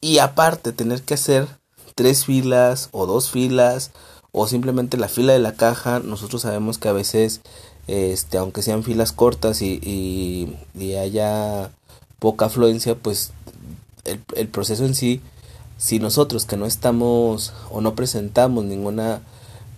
Y 0.00 0.18
aparte 0.18 0.72
tener 0.72 1.02
que 1.02 1.14
hacer 1.14 1.48
tres 1.96 2.26
filas 2.26 2.90
o 2.92 3.06
dos 3.06 3.30
filas 3.32 3.90
o 4.30 4.46
simplemente 4.46 4.98
la 4.98 5.08
fila 5.08 5.32
de 5.32 5.38
la 5.38 5.54
caja, 5.54 5.98
nosotros 5.98 6.42
sabemos 6.42 6.76
que 6.76 6.88
a 6.88 6.92
veces, 6.92 7.40
este, 7.86 8.36
aunque 8.36 8.60
sean 8.60 8.84
filas 8.84 9.12
cortas 9.12 9.62
y, 9.62 9.80
y, 10.74 10.94
haya 10.94 11.70
poca 12.18 12.44
afluencia, 12.44 12.96
pues 12.96 13.32
el, 14.04 14.48
proceso 14.48 14.84
en 14.84 14.94
sí, 14.94 15.22
si 15.78 15.98
nosotros 15.98 16.44
que 16.44 16.58
no 16.58 16.66
estamos 16.66 17.54
o 17.70 17.80
no 17.80 17.94
presentamos 17.94 18.66
ninguna 18.66 19.22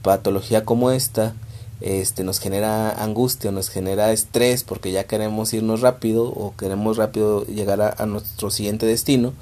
patología 0.02 0.64
como 0.64 0.90
esta, 0.90 1.34
este 1.80 2.24
nos 2.24 2.40
genera 2.40 2.90
angustia, 2.90 3.52
nos 3.52 3.68
genera 3.68 4.10
estrés 4.10 4.64
porque 4.64 4.90
ya 4.90 5.04
queremos 5.04 5.52
irnos 5.54 5.82
rápido 5.82 6.24
o 6.24 6.52
queremos 6.56 6.96
rápido 6.96 7.44
llegar 7.46 7.80
a, 7.80 8.06
nuestro 8.06 8.50
siguiente 8.50 8.86
destino, 8.86 9.34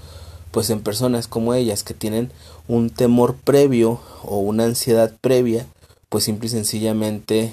pues 0.50 0.68
en 0.68 0.82
personas 0.82 1.26
como 1.26 1.54
ellas 1.54 1.82
que 1.82 1.94
tienen 1.94 2.30
un 2.68 2.90
temor 2.90 3.36
previo 3.36 4.00
o 4.22 4.38
una 4.38 4.64
ansiedad 4.64 5.12
previa, 5.20 5.66
pues 6.08 6.24
simple 6.24 6.48
y 6.48 6.50
sencillamente 6.50 7.52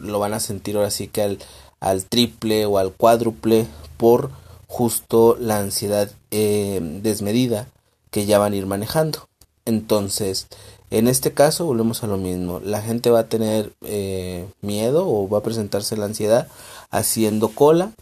lo 0.00 0.18
van 0.18 0.34
a 0.34 0.40
sentir 0.40 0.76
ahora 0.76 0.90
sí 0.90 1.08
que 1.08 1.22
al, 1.22 1.38
al 1.80 2.04
triple 2.04 2.66
o 2.66 2.78
al 2.78 2.92
cuádruple 2.92 3.66
por 3.96 4.30
justo 4.66 5.36
la 5.40 5.58
ansiedad 5.58 6.10
eh, 6.30 6.80
desmedida 7.02 7.68
que 8.10 8.26
ya 8.26 8.38
van 8.38 8.52
a 8.52 8.56
ir 8.56 8.66
manejando. 8.66 9.28
Entonces, 9.64 10.46
en 10.90 11.08
este 11.08 11.32
caso 11.32 11.66
volvemos 11.66 12.02
a 12.02 12.06
lo 12.06 12.16
mismo. 12.16 12.60
La 12.64 12.80
gente 12.80 13.10
va 13.10 13.20
a 13.20 13.28
tener 13.28 13.72
eh, 13.82 14.48
miedo 14.60 15.06
o 15.08 15.28
va 15.28 15.38
a 15.38 15.42
presentarse 15.42 15.96
la 15.96 16.06
ansiedad 16.06 16.48
haciendo 16.90 17.48
cola 17.48 17.92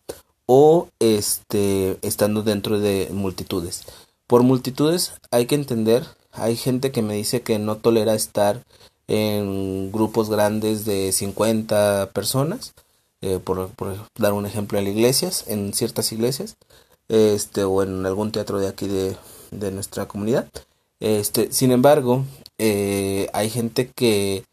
o 0.47 0.89
este 1.01 1.99
estando 2.03 2.43
dentro 2.43 2.79
de 2.79 3.09
multitudes. 3.13 3.85
Por 4.27 4.43
multitudes 4.43 5.13
hay 5.31 5.47
que 5.47 5.55
entender, 5.55 6.05
hay 6.37 6.57
gente 6.57 6.93
que 6.93 7.03
me 7.03 7.15
dice 7.15 7.43
que 7.43 7.59
no 7.59 7.77
tolera 7.77 8.15
estar 8.15 8.63
en 9.09 9.93
grupos 9.93 10.31
grandes 10.31 10.85
de 10.85 11.13
50 11.13 12.11
personas 12.13 12.75
eh, 13.23 13.39
por, 13.43 13.71
dar 14.17 14.33
un 14.33 14.47
ejemplo 14.47 14.79
en 14.79 14.89
iglesias, 14.89 15.45
en 15.47 15.73
ciertas 15.73 16.13
iglesias, 16.13 16.57
este, 17.09 17.65
o 17.65 17.83
en 17.83 18.05
algún 18.05 18.33
teatro 18.33 18.59
de 18.59 18.69
aquí 18.69 18.87
de, 18.87 19.17
nuestra 19.73 20.07
comunidad. 20.07 20.49
Este, 21.01 21.53
sin 21.53 21.73
embargo, 21.73 22.25
eh, 22.59 23.29
hay 23.33 23.51
gente 23.51 23.91
que 23.95 24.45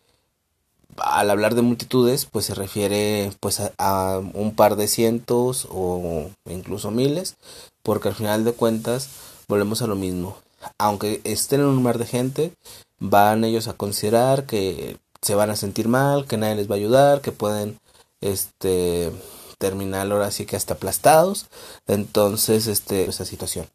al 0.97 1.29
hablar 1.29 1.55
de 1.55 1.61
multitudes, 1.61 2.25
pues 2.25 2.45
se 2.45 2.55
refiere 2.55 3.31
pues 3.39 3.61
a, 3.77 4.21
un 4.33 4.55
par 4.55 4.75
de 4.75 4.87
cientos 4.87 5.67
o 5.71 6.29
incluso 6.49 6.91
miles, 6.91 7.35
porque 7.81 8.09
al 8.09 8.15
final 8.15 8.43
de 8.43 8.53
cuentas 8.53 9.09
volvemos 9.47 9.81
a 9.81 9.87
lo 9.87 9.95
mismo. 9.95 10.37
Aunque 10.77 11.21
estén 11.23 11.61
en 11.61 11.67
un 11.67 11.83
mar 11.83 11.97
de 11.97 12.05
gente, 12.05 12.53
van 12.99 13.43
ellos 13.43 13.67
a 13.67 13.73
considerar 13.73 14.45
que 14.45 14.97
se 15.21 15.35
van 15.35 15.49
a 15.49 15.55
sentir 15.55 15.87
mal, 15.87 16.25
que 16.25 16.37
nadie 16.37 16.55
les 16.55 16.69
va 16.69 16.75
a 16.75 16.77
ayudar, 16.77 17.21
que 17.21 17.31
pueden 17.31 17.79
este 18.21 19.11
terminal 19.57 20.11
ahora 20.11 20.31
sí 20.31 20.45
que 20.45 20.55
hasta 20.55 20.75
aplastados. 20.75 21.47
Entonces, 21.87 22.67
este, 22.67 23.09
esa 23.09 23.25
situación. 23.25 23.67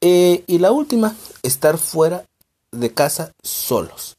Eh, 0.00 0.44
y 0.46 0.58
la 0.58 0.72
última, 0.72 1.16
estar 1.42 1.78
fuera 1.78 2.24
de 2.70 2.92
casa 2.92 3.32
solos. 3.42 4.16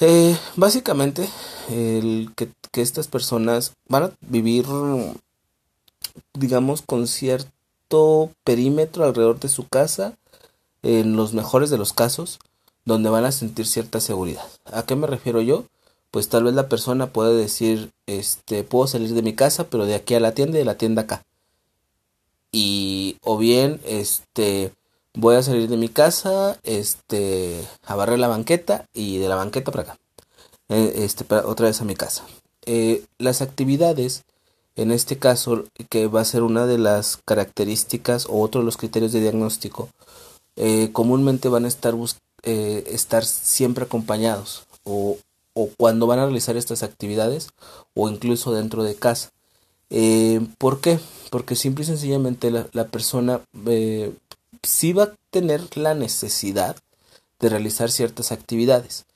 Eh, 0.00 0.36
básicamente, 0.56 1.28
el 1.70 2.32
que, 2.36 2.50
estas 2.80 3.06
personas 3.06 3.72
van 3.88 4.02
a 4.02 4.10
vivir, 4.20 4.66
digamos, 6.32 6.82
con 6.82 7.06
cierto 7.06 8.30
perímetro 8.42 9.04
alrededor 9.04 9.38
de 9.38 9.48
su 9.48 9.68
casa, 9.68 10.14
en 10.84 11.16
los 11.16 11.34
mejores 11.34 11.70
de 11.70 11.78
los 11.78 11.92
casos, 11.92 12.38
donde 12.84 13.10
van 13.10 13.24
a 13.24 13.32
sentir 13.32 13.66
cierta 13.66 14.00
seguridad. 14.00 14.46
¿A 14.72 14.84
qué 14.84 14.94
me 14.94 15.08
refiero 15.08 15.40
yo? 15.40 15.64
pues 16.14 16.28
tal 16.28 16.44
vez 16.44 16.54
la 16.54 16.68
persona 16.68 17.08
puede 17.08 17.34
decir, 17.34 17.90
este, 18.06 18.62
puedo 18.62 18.86
salir 18.86 19.14
de 19.14 19.22
mi 19.22 19.32
casa, 19.34 19.64
pero 19.64 19.84
de 19.84 19.96
aquí 19.96 20.14
a 20.14 20.20
la 20.20 20.30
tienda 20.30 20.58
y 20.58 20.60
de 20.60 20.64
la 20.64 20.78
tienda 20.78 21.02
acá. 21.02 21.24
Y 22.52 23.16
o 23.24 23.36
bien, 23.36 23.80
este, 23.84 24.72
voy 25.12 25.34
a 25.34 25.42
salir 25.42 25.68
de 25.68 25.76
mi 25.76 25.88
casa, 25.88 26.56
este, 26.62 27.66
a 27.82 27.96
barrer 27.96 28.20
la 28.20 28.28
banqueta 28.28 28.86
y 28.94 29.18
de 29.18 29.28
la 29.28 29.34
banqueta 29.34 29.72
para 29.72 29.82
acá. 29.82 29.98
Eh, 30.68 30.92
este, 30.98 31.24
otra 31.34 31.66
vez 31.66 31.80
a 31.80 31.84
mi 31.84 31.96
casa. 31.96 32.24
Eh, 32.64 33.04
las 33.18 33.42
actividades, 33.42 34.22
en 34.76 34.92
este 34.92 35.18
caso, 35.18 35.64
que 35.88 36.06
va 36.06 36.20
a 36.20 36.24
ser 36.24 36.44
una 36.44 36.66
de 36.66 36.78
las 36.78 37.16
características 37.24 38.26
o 38.26 38.40
otro 38.40 38.60
de 38.60 38.66
los 38.66 38.76
criterios 38.76 39.10
de 39.10 39.20
diagnóstico, 39.20 39.88
eh, 40.56 40.90
comúnmente 40.92 41.48
van 41.48 41.64
a 41.64 41.68
estar, 41.68 41.94
estar 42.42 43.24
siempre 43.24 43.84
acompañados 43.84 44.66
o 44.84 45.16
o 45.54 45.70
cuando 45.76 46.06
van 46.06 46.18
a 46.18 46.24
realizar 46.24 46.56
estas 46.56 46.82
actividades 46.82 47.48
o 47.94 48.10
incluso 48.10 48.52
dentro 48.52 48.82
de 48.82 48.96
casa. 48.96 49.30
Eh, 49.88 50.40
¿Por 50.58 50.80
qué? 50.80 50.98
Porque 51.30 51.56
simple 51.56 51.84
y 51.84 51.86
sencillamente 51.86 52.50
la, 52.50 52.84
persona 52.88 53.40
eh, 53.66 54.12
sí 54.62 54.92
va 54.92 55.04
a 55.04 55.12
tener 55.30 55.76
la 55.76 55.94
necesidad 55.94 56.76
de 57.38 57.48
realizar 57.48 57.90
ciertas 57.90 58.32
actividades. 58.32 59.06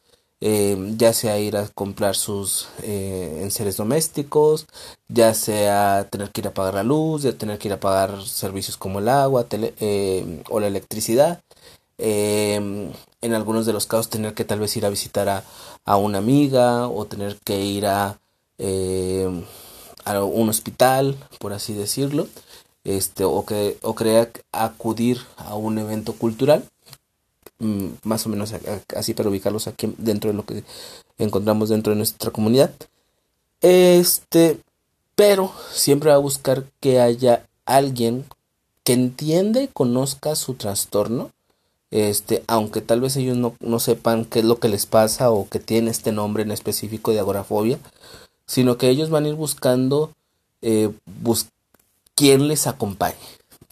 Eh, 0.40 0.94
ya 0.96 1.12
sea 1.12 1.38
ir 1.40 1.56
a 1.56 1.66
comprar 1.68 2.14
sus 2.14 2.68
enseres 2.82 3.76
domésticos, 3.76 4.66
ya 5.08 5.34
sea 5.34 6.06
tener 6.10 6.30
que 6.30 6.42
ir 6.42 6.46
a 6.46 6.54
pagar 6.54 6.74
la 6.74 6.84
luz, 6.84 7.22
ya 7.22 7.32
tener 7.32 7.58
que 7.58 7.68
ir 7.68 7.74
a 7.74 7.80
pagar 7.80 8.22
servicios 8.24 8.76
como 8.76 9.00
el 9.00 9.08
agua 9.08 9.46
o 10.50 10.60
la 10.60 10.66
electricidad. 10.68 11.42
en 11.98 13.34
algunos 13.34 13.66
de 13.66 13.72
los 13.72 13.86
casos 13.86 14.08
tener 14.10 14.34
que 14.34 14.44
tal 14.44 14.60
vez 14.60 14.76
ir 14.76 14.86
a 14.86 14.90
visitar 14.90 15.28
a, 15.28 15.42
a 15.84 15.96
una 15.96 16.18
amiga 16.18 16.86
o 16.86 17.06
tener 17.06 17.36
que 17.44 17.60
ir 17.60 17.86
a, 17.86 18.18
eh, 18.58 19.26
a 20.04 20.22
un 20.22 20.48
hospital, 20.50 21.16
por 21.38 21.54
así 21.54 21.72
decirlo, 21.72 22.28
este, 22.84 23.24
o 23.24 23.44
que 23.46 23.78
o 23.82 23.94
querer 23.94 24.30
acudir 24.52 25.18
a 25.36 25.54
un 25.54 25.78
evento 25.78 26.12
cultural, 26.12 26.62
más 28.04 28.26
o 28.26 28.28
menos 28.28 28.54
así 28.96 29.14
para 29.14 29.28
ubicarlos 29.28 29.66
aquí 29.66 29.92
dentro 29.98 30.30
de 30.30 30.36
lo 30.36 30.44
que 30.44 30.64
encontramos 31.18 31.68
dentro 31.68 31.92
de 31.92 31.96
nuestra 31.96 32.30
comunidad. 32.30 32.72
Este, 33.60 34.60
pero 35.14 35.52
siempre 35.72 36.10
va 36.10 36.16
a 36.16 36.20
buscar 36.20 36.64
que 36.80 37.00
haya 37.00 37.46
alguien 37.64 38.24
que 38.84 38.92
entienda 38.92 39.60
y 39.60 39.68
conozca 39.68 40.36
su 40.36 40.54
trastorno 40.54 41.30
este, 41.90 42.44
aunque 42.46 42.82
tal 42.82 43.00
vez 43.00 43.16
ellos 43.16 43.36
no, 43.36 43.54
no, 43.60 43.78
sepan 43.78 44.26
qué 44.26 44.40
es 44.40 44.44
lo 44.44 44.58
que 44.58 44.68
les 44.68 44.84
pasa 44.86 45.30
o 45.30 45.48
que 45.48 45.58
tiene 45.58 45.90
este 45.90 46.12
nombre 46.12 46.42
en 46.42 46.50
específico 46.50 47.12
de 47.12 47.20
agorafobia, 47.20 47.78
sino 48.46 48.76
que 48.76 48.90
ellos 48.90 49.08
van 49.10 49.24
a 49.24 49.28
ir 49.28 49.34
buscando 49.34 50.12
eh, 50.60 50.90
quién 52.14 52.48
les 52.48 52.66
acompañe, 52.66 53.16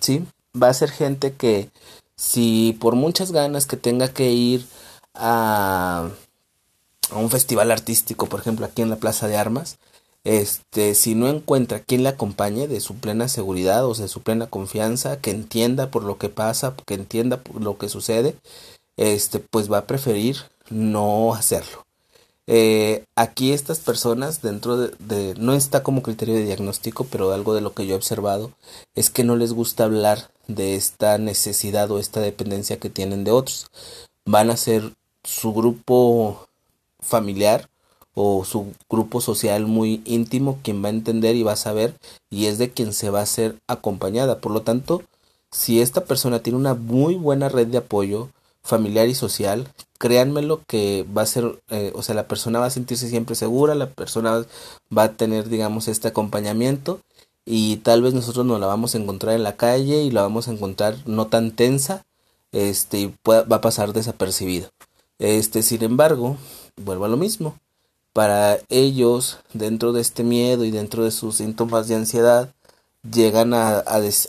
¿sí? 0.01 0.25
Va 0.61 0.69
a 0.69 0.75
ser 0.75 0.91
gente 0.91 1.35
que 1.35 1.69
si 2.17 2.77
por 2.81 2.95
muchas 2.95 3.33
ganas 3.33 3.67
que 3.67 3.77
tenga 3.77 4.09
que 4.09 4.31
ir 4.31 4.67
a, 5.15 6.11
a 7.11 7.17
un 7.17 7.31
festival 7.31 7.71
artístico, 7.71 8.27
por 8.27 8.41
ejemplo, 8.41 8.67
aquí 8.67 8.83
en 8.83 8.91
la 8.91 8.97
Plaza 8.97 9.29
de 9.29 9.37
Armas, 9.37 9.79
este, 10.25 10.97
si 10.97 11.15
no 11.15 11.29
encuentra 11.29 11.81
quien 11.81 12.03
le 12.03 12.09
acompañe 12.09 12.67
de 12.67 12.81
su 12.81 12.97
plena 12.97 13.29
seguridad 13.29 13.87
o 13.87 13.95
de 13.95 14.09
su 14.09 14.23
plena 14.23 14.49
confianza, 14.49 15.21
que 15.21 15.31
entienda 15.31 15.91
por 15.93 16.03
lo 16.03 16.19
que 16.19 16.29
pasa, 16.29 16.75
que 16.85 16.95
entienda 16.95 17.37
por 17.39 17.63
lo 17.63 17.79
que 17.79 17.89
sucede, 17.89 18.35
este, 18.97 19.39
pues 19.39 19.71
va 19.71 19.79
a 19.79 19.87
preferir 19.87 20.39
no 20.69 21.33
hacerlo. 21.33 21.86
Eh, 22.49 23.05
aquí 23.17 23.53
estas 23.53 23.81
personas 23.81 24.41
dentro 24.41 24.77
de, 24.77 25.35
no 25.39 25.53
está 25.55 25.83
como 25.83 26.03
criterio 26.03 26.35
de 26.35 26.45
diagnóstico, 26.45 27.05
pero 27.05 27.33
algo 27.33 27.55
de 27.55 27.61
lo 27.61 27.75
que 27.75 27.87
yo 27.87 27.95
he 27.95 27.97
observado 27.97 28.53
es 28.95 29.11
que 29.11 29.25
no 29.25 29.37
les 29.37 29.53
gusta 29.53 29.85
hablar 29.85 30.31
de 30.47 30.77
esta 30.77 31.19
necesidad 31.19 31.91
o 31.91 31.99
esta 31.99 32.21
dependencia 32.21 32.79
que 32.79 32.91
tienen 32.91 33.25
de 33.25 33.33
otros. 33.33 33.67
Van 34.25 34.51
a 34.51 34.57
ser 34.57 34.93
su 35.25 35.53
grupo 35.53 36.49
familiar 37.01 37.69
o 38.15 38.45
su 38.45 38.73
grupo 38.89 39.21
social 39.21 39.67
muy 39.67 40.01
íntimo 40.05 40.59
quien 40.63 40.83
va 40.83 40.89
a 40.89 40.91
entender 40.91 41.37
y 41.37 41.43
va 41.43 41.53
a 41.53 41.57
saber 41.57 41.95
y 42.31 42.47
es 42.47 42.59
de 42.59 42.71
quien 42.71 42.93
se 42.93 43.11
va 43.11 43.21
a 43.21 43.27
ser 43.27 43.57
acompañada. 43.67 44.41
Por 44.41 44.53
lo 44.53 44.63
tanto, 44.63 45.03
si 45.51 45.81
esta 45.81 46.05
persona 46.05 46.41
tiene 46.41 46.59
una 46.59 46.75
muy 46.75 47.15
buena 47.15 47.49
red 47.49 47.67
de 47.67 47.79
apoyo 47.79 48.29
familiar 48.63 49.09
y 49.09 49.15
social, 49.15 49.69
créanmelo 49.99 50.63
que 50.67 51.07
va 51.17 51.23
a 51.23 51.27
ser, 51.27 51.61
eh, 51.71 51.93
o 51.95 52.03
sea, 52.03 52.15
la 52.15 52.29
persona 52.29 52.59
va 52.59 52.67
a 52.67 52.71
sentirse 52.71 53.09
siempre 53.09 53.35
segura, 53.35 53.75
la 53.75 53.91
persona 53.91 54.45
va 54.97 55.03
a 55.05 55.13
tener, 55.13 55.49
digamos, 55.49 55.89
este 55.89 56.09
acompañamiento 56.09 57.01
y 57.45 57.79
tal 57.79 58.03
vez 58.03 58.15
nosotros 58.15 58.47
nos 58.47 58.61
la 58.61 58.67
vamos 58.67 58.95
a 58.95 58.99
encontrar 58.99 59.35
en 59.35 59.43
la 59.43 59.57
calle 59.57 60.03
y 60.03 60.11
la 60.11 60.23
vamos 60.23 60.49
a 60.49 60.53
encontrar 60.53 60.97
no 61.07 61.29
tan 61.29 61.53
tensa, 61.53 62.05
este, 62.53 62.99
y 62.99 63.15
va 63.29 63.45
a 63.49 63.61
pasar 63.61 63.93
desapercibido. 63.93 64.71
Este, 65.19 65.63
sin 65.63 65.83
embargo, 65.83 66.37
vuelvo 66.77 67.05
a 67.05 67.09
lo 67.09 67.17
mismo 67.17 67.59
para 68.17 68.61
ellos, 68.71 69.41
dentro 69.53 69.93
de 69.93 70.01
este 70.01 70.25
miedo 70.25 70.65
y 70.65 70.71
dentro 70.71 71.05
de 71.05 71.11
sus 71.11 71.37
síntomas 71.37 71.87
de 71.87 71.97
ansiedad, 71.97 72.51
llegan 73.03 73.53
a, 73.53 73.85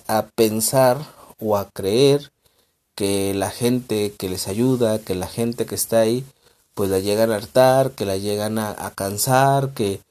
a, 0.07 0.27
pensar 0.35 0.97
o 1.39 1.55
a 1.55 1.69
creer 1.69 2.33
que 2.97 3.35
la 3.35 3.51
gente 3.51 4.13
que 4.17 4.27
les 4.27 4.47
ayuda, 4.47 4.97
que 4.97 5.13
la 5.13 5.27
gente 5.27 5.67
que 5.67 5.75
está 5.75 5.99
ahí, 5.99 6.25
pues 6.73 6.89
la 6.89 6.99
llegan 6.99 7.31
a 7.31 7.35
hartar, 7.35 7.91
que 7.91 8.05
la 8.05 8.17
llegan 8.17 8.57
a, 8.57 8.91
cansar, 8.95 9.73
que, 9.75 10.01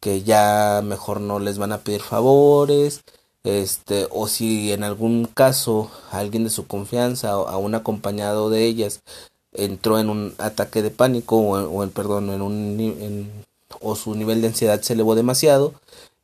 que 0.00 0.22
ya 0.22 0.80
mejor 0.84 1.20
no 1.20 1.40
les 1.40 1.58
van 1.58 1.72
a 1.72 1.78
pedir 1.78 2.02
favores, 2.02 3.02
este, 3.42 4.06
o 4.12 4.28
si 4.28 4.72
en 4.72 4.84
algún 4.84 5.26
caso 5.26 5.90
alguien 6.12 6.44
de 6.44 6.50
su 6.50 6.68
confianza 6.68 7.38
o 7.38 7.58
un 7.58 7.74
acompañado 7.74 8.48
de 8.48 8.64
ellas 8.64 9.00
entró 9.52 9.98
en 9.98 10.08
un 10.08 10.34
ataque 10.38 10.82
de 10.82 10.90
pánico 10.90 11.38
o, 11.38 11.82
en, 11.82 11.90
perdón, 11.90 12.30
en 12.30 12.42
un 12.42 13.30
o 13.80 13.96
su 13.96 14.14
nivel 14.14 14.40
de 14.40 14.48
ansiedad 14.48 14.80
se 14.82 14.92
elevó 14.92 15.16
demasiado, 15.16 15.74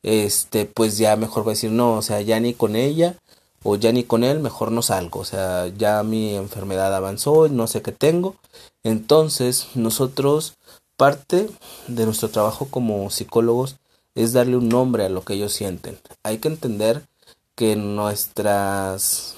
este, 0.05 0.67
pues 0.67 0.99
ya 0.99 1.17
mejor 1.17 1.45
va 1.47 1.53
a 1.53 1.55
decir 1.55 1.73
no, 1.73 1.95
o 1.95 2.03
sea, 2.03 2.21
ya 2.21 2.39
ni 2.39 2.55
con 2.55 2.77
ella 2.77 3.17
o 3.63 3.77
ya 3.77 3.93
ni 3.93 4.05
con 4.05 4.25
él, 4.25 4.41
mejor 4.41 4.73
no 4.73 4.83
salgo, 4.83 5.21
o 5.21 5.25
sea, 5.25 5.69
ya 5.69 6.03
mi 6.03 6.35
enfermedad 6.35 6.95
avanzó, 6.95 7.49
no 7.49 7.67
sé 7.67 7.83
qué 7.83 7.93
tengo. 7.93 8.37
Entonces, 8.83 9.69
nosotros 9.75 10.55
parte 10.97 11.49
de 11.89 12.05
nuestro 12.05 12.29
trabajo 12.31 12.67
como 12.69 13.11
psicólogos 13.11 13.77
es 14.15 14.33
darle 14.33 14.57
un 14.57 14.69
nombre 14.69 15.05
a 15.05 15.09
lo 15.09 15.23
que 15.23 15.35
ellos 15.35 15.53
sienten. 15.53 15.99
Hay 16.23 16.39
que 16.39 16.49
entender 16.49 17.07
que 17.55 17.77
nuestras 17.77 19.35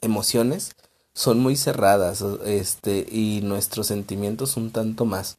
emociones 0.00 0.72
son 1.14 1.40
muy 1.40 1.56
cerradas 1.56 2.24
este, 2.44 3.06
y 3.10 3.40
nuestros 3.42 3.86
sentimientos 3.88 4.56
un 4.56 4.70
tanto 4.70 5.04
más. 5.04 5.38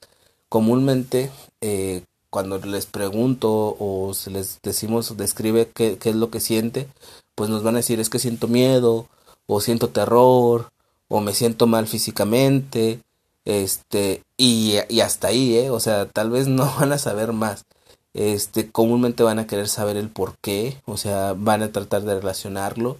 Comúnmente 0.50 1.32
eh, 1.62 2.04
cuando 2.30 2.58
les 2.60 2.86
pregunto 2.86 3.76
o 3.80 4.14
se 4.14 4.32
les 4.32 4.60
decimos, 4.62 5.16
describe 5.18 5.70
qué, 5.74 5.98
qué 5.98 6.10
es 6.10 6.16
lo 6.16 6.30
que 6.30 6.40
siente, 6.40 6.88
pues 7.36 7.50
nos 7.50 7.64
van 7.64 7.76
a 7.76 7.80
decir 7.80 8.00
es 8.00 8.10
que 8.10 8.20
siento 8.20 8.48
miedo 8.48 9.08
o 9.48 9.62
siento 9.62 9.90
terror 9.90 10.72
o 11.08 11.22
me 11.22 11.34
siento 11.34 11.68
mal 11.68 11.88
físicamente 11.88 13.00
este 13.46 14.24
y, 14.38 14.76
y, 14.90 15.02
hasta 15.02 15.28
ahí 15.28 15.58
eh 15.58 15.70
o 15.70 15.80
sea 15.80 16.08
tal 16.08 16.30
vez 16.30 16.48
no 16.48 16.66
van 16.80 16.92
a 16.94 16.98
saber 16.98 17.34
más. 17.34 17.66
Este 18.14 18.70
comúnmente 18.72 19.24
van 19.24 19.40
a 19.40 19.48
querer 19.48 19.68
saber 19.68 19.98
el 19.98 20.10
por 20.10 20.38
qué 20.40 20.78
o 20.86 20.98
sea 20.98 21.34
van 21.38 21.64
a 21.64 21.72
tratar 21.72 22.04
de 22.04 22.16
relacionarlo. 22.16 22.98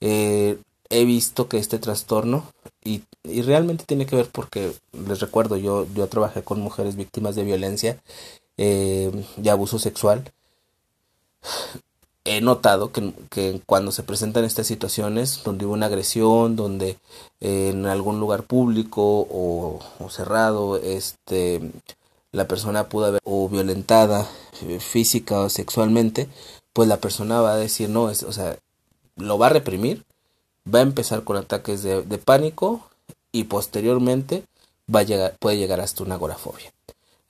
Eh, 0.00 0.58
he 0.90 1.04
visto 1.04 1.48
que 1.48 1.58
este 1.58 1.78
trastorno 1.78 2.44
y, 2.84 3.02
y, 3.24 3.42
realmente 3.42 3.84
tiene 3.86 4.06
que 4.06 4.16
ver 4.16 4.28
porque 4.30 4.72
les 4.92 5.20
recuerdo 5.20 5.56
yo 5.56 5.86
yo 5.94 6.06
trabajé 6.08 6.42
con 6.42 6.60
mujeres 6.60 6.96
víctimas 6.96 7.36
de 7.36 7.44
violencia 7.44 8.00
eh, 8.56 9.10
de 9.36 9.50
abuso 9.50 9.78
sexual 9.78 10.32
he 12.24 12.40
notado 12.40 12.90
que, 12.90 13.12
que, 13.30 13.60
cuando 13.66 13.92
se 13.92 14.02
presentan 14.02 14.44
estas 14.44 14.66
situaciones 14.66 15.42
donde 15.44 15.66
hubo 15.66 15.74
una 15.74 15.86
agresión 15.86 16.56
donde 16.56 16.98
en 17.40 17.86
algún 17.86 18.18
lugar 18.20 18.44
público 18.44 19.26
o, 19.30 19.80
cerrado 20.10 20.76
este 20.76 21.60
la 22.32 22.48
persona 22.48 22.88
pudo 22.88 23.06
haber 23.06 23.20
o 23.24 23.48
violentada 23.48 24.28
física 24.80 25.40
o 25.40 25.48
sexualmente, 25.48 26.28
pues 26.72 26.88
la 26.88 26.96
persona 26.96 27.40
va 27.40 27.52
a 27.52 27.56
decir, 27.56 27.88
no, 27.88 28.10
es, 28.10 28.24
o 28.24 28.32
sea, 28.32 28.58
lo 29.16 29.38
va 29.38 29.46
a 29.46 29.50
reprimir, 29.50 30.04
va 30.72 30.80
a 30.80 30.82
empezar 30.82 31.22
con 31.22 31.36
ataques 31.36 31.84
de, 31.84 32.02
de 32.02 32.18
pánico 32.18 32.88
y 33.30 33.44
posteriormente 33.44 34.44
va 34.92 35.00
a 35.00 35.04
llegar, 35.04 35.36
puede 35.38 35.58
llegar 35.58 35.80
hasta 35.80 36.02
una 36.02 36.16
agorafobia. 36.16 36.72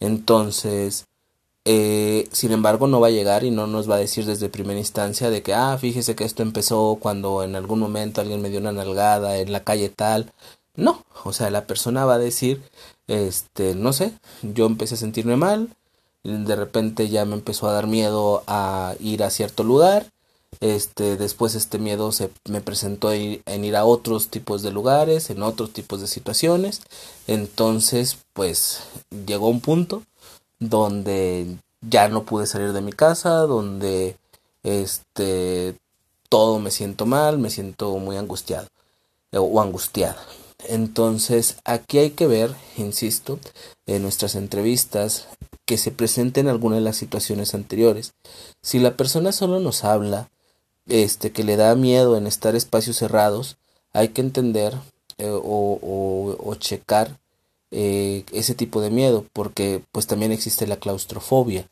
Entonces, 0.00 1.06
eh, 1.66 2.28
sin 2.32 2.52
embargo, 2.52 2.86
no 2.86 3.00
va 3.00 3.06
a 3.08 3.10
llegar 3.10 3.44
y 3.44 3.50
no 3.50 3.66
nos 3.66 3.88
va 3.90 3.96
a 3.96 3.98
decir 3.98 4.26
desde 4.26 4.50
primera 4.50 4.78
instancia 4.78 5.30
de 5.30 5.42
que, 5.42 5.54
ah, 5.54 5.78
fíjese 5.78 6.14
que 6.14 6.24
esto 6.24 6.42
empezó 6.42 6.98
cuando 7.00 7.42
en 7.42 7.56
algún 7.56 7.80
momento 7.80 8.20
alguien 8.20 8.42
me 8.42 8.50
dio 8.50 8.60
una 8.60 8.72
nalgada 8.72 9.38
en 9.38 9.50
la 9.52 9.64
calle 9.64 9.88
tal. 9.88 10.32
No, 10.76 11.04
o 11.24 11.32
sea, 11.32 11.50
la 11.50 11.66
persona 11.66 12.04
va 12.04 12.14
a 12.14 12.18
decir, 12.18 12.62
este, 13.06 13.74
no 13.74 13.92
sé, 13.92 14.12
yo 14.42 14.66
empecé 14.66 14.94
a 14.96 14.98
sentirme 14.98 15.36
mal, 15.36 15.70
de 16.24 16.56
repente 16.56 17.08
ya 17.08 17.24
me 17.24 17.34
empezó 17.34 17.68
a 17.68 17.72
dar 17.72 17.86
miedo 17.86 18.42
a 18.46 18.94
ir 19.00 19.22
a 19.22 19.30
cierto 19.30 19.62
lugar, 19.62 20.06
este, 20.60 21.16
después 21.16 21.54
este 21.54 21.78
miedo 21.78 22.12
se 22.12 22.30
me 22.48 22.60
presentó 22.60 23.12
en 23.12 23.64
ir 23.64 23.76
a 23.76 23.84
otros 23.84 24.28
tipos 24.28 24.62
de 24.62 24.72
lugares, 24.72 25.30
en 25.30 25.42
otros 25.42 25.72
tipos 25.72 26.00
de 26.00 26.08
situaciones, 26.08 26.82
entonces, 27.26 28.18
pues, 28.32 28.80
llegó 29.26 29.48
un 29.48 29.60
punto 29.60 30.02
donde 30.58 31.56
ya 31.80 32.08
no 32.08 32.24
pude 32.24 32.46
salir 32.46 32.72
de 32.72 32.80
mi 32.80 32.92
casa, 32.92 33.40
donde 33.40 34.16
este 34.62 35.76
todo 36.28 36.58
me 36.58 36.70
siento 36.70 37.06
mal, 37.06 37.38
me 37.38 37.50
siento 37.50 37.96
muy 37.98 38.16
angustiado 38.16 38.66
eh, 39.32 39.38
o 39.38 39.60
angustiada. 39.60 40.20
Entonces, 40.66 41.56
aquí 41.64 41.98
hay 41.98 42.10
que 42.10 42.26
ver, 42.26 42.54
insisto, 42.76 43.38
en 43.86 44.02
nuestras 44.02 44.34
entrevistas 44.34 45.28
que 45.66 45.76
se 45.76 45.90
presenten 45.90 46.48
algunas 46.48 46.78
de 46.78 46.84
las 46.84 46.96
situaciones 46.96 47.54
anteriores. 47.54 48.14
Si 48.62 48.78
la 48.78 48.96
persona 48.96 49.32
solo 49.32 49.60
nos 49.60 49.84
habla, 49.84 50.28
este, 50.86 51.32
que 51.32 51.44
le 51.44 51.56
da 51.56 51.74
miedo 51.74 52.16
en 52.16 52.26
estar 52.26 52.54
espacios 52.54 52.96
cerrados, 52.96 53.56
hay 53.92 54.08
que 54.08 54.20
entender 54.20 54.74
eh, 55.18 55.28
o, 55.30 55.40
o, 55.40 56.36
o, 56.38 56.54
checar 56.56 57.18
eh, 57.70 58.24
ese 58.32 58.54
tipo 58.54 58.80
de 58.80 58.90
miedo, 58.90 59.26
porque 59.32 59.82
pues 59.92 60.06
también 60.06 60.32
existe 60.32 60.66
la 60.66 60.76
claustrofobia, 60.76 61.68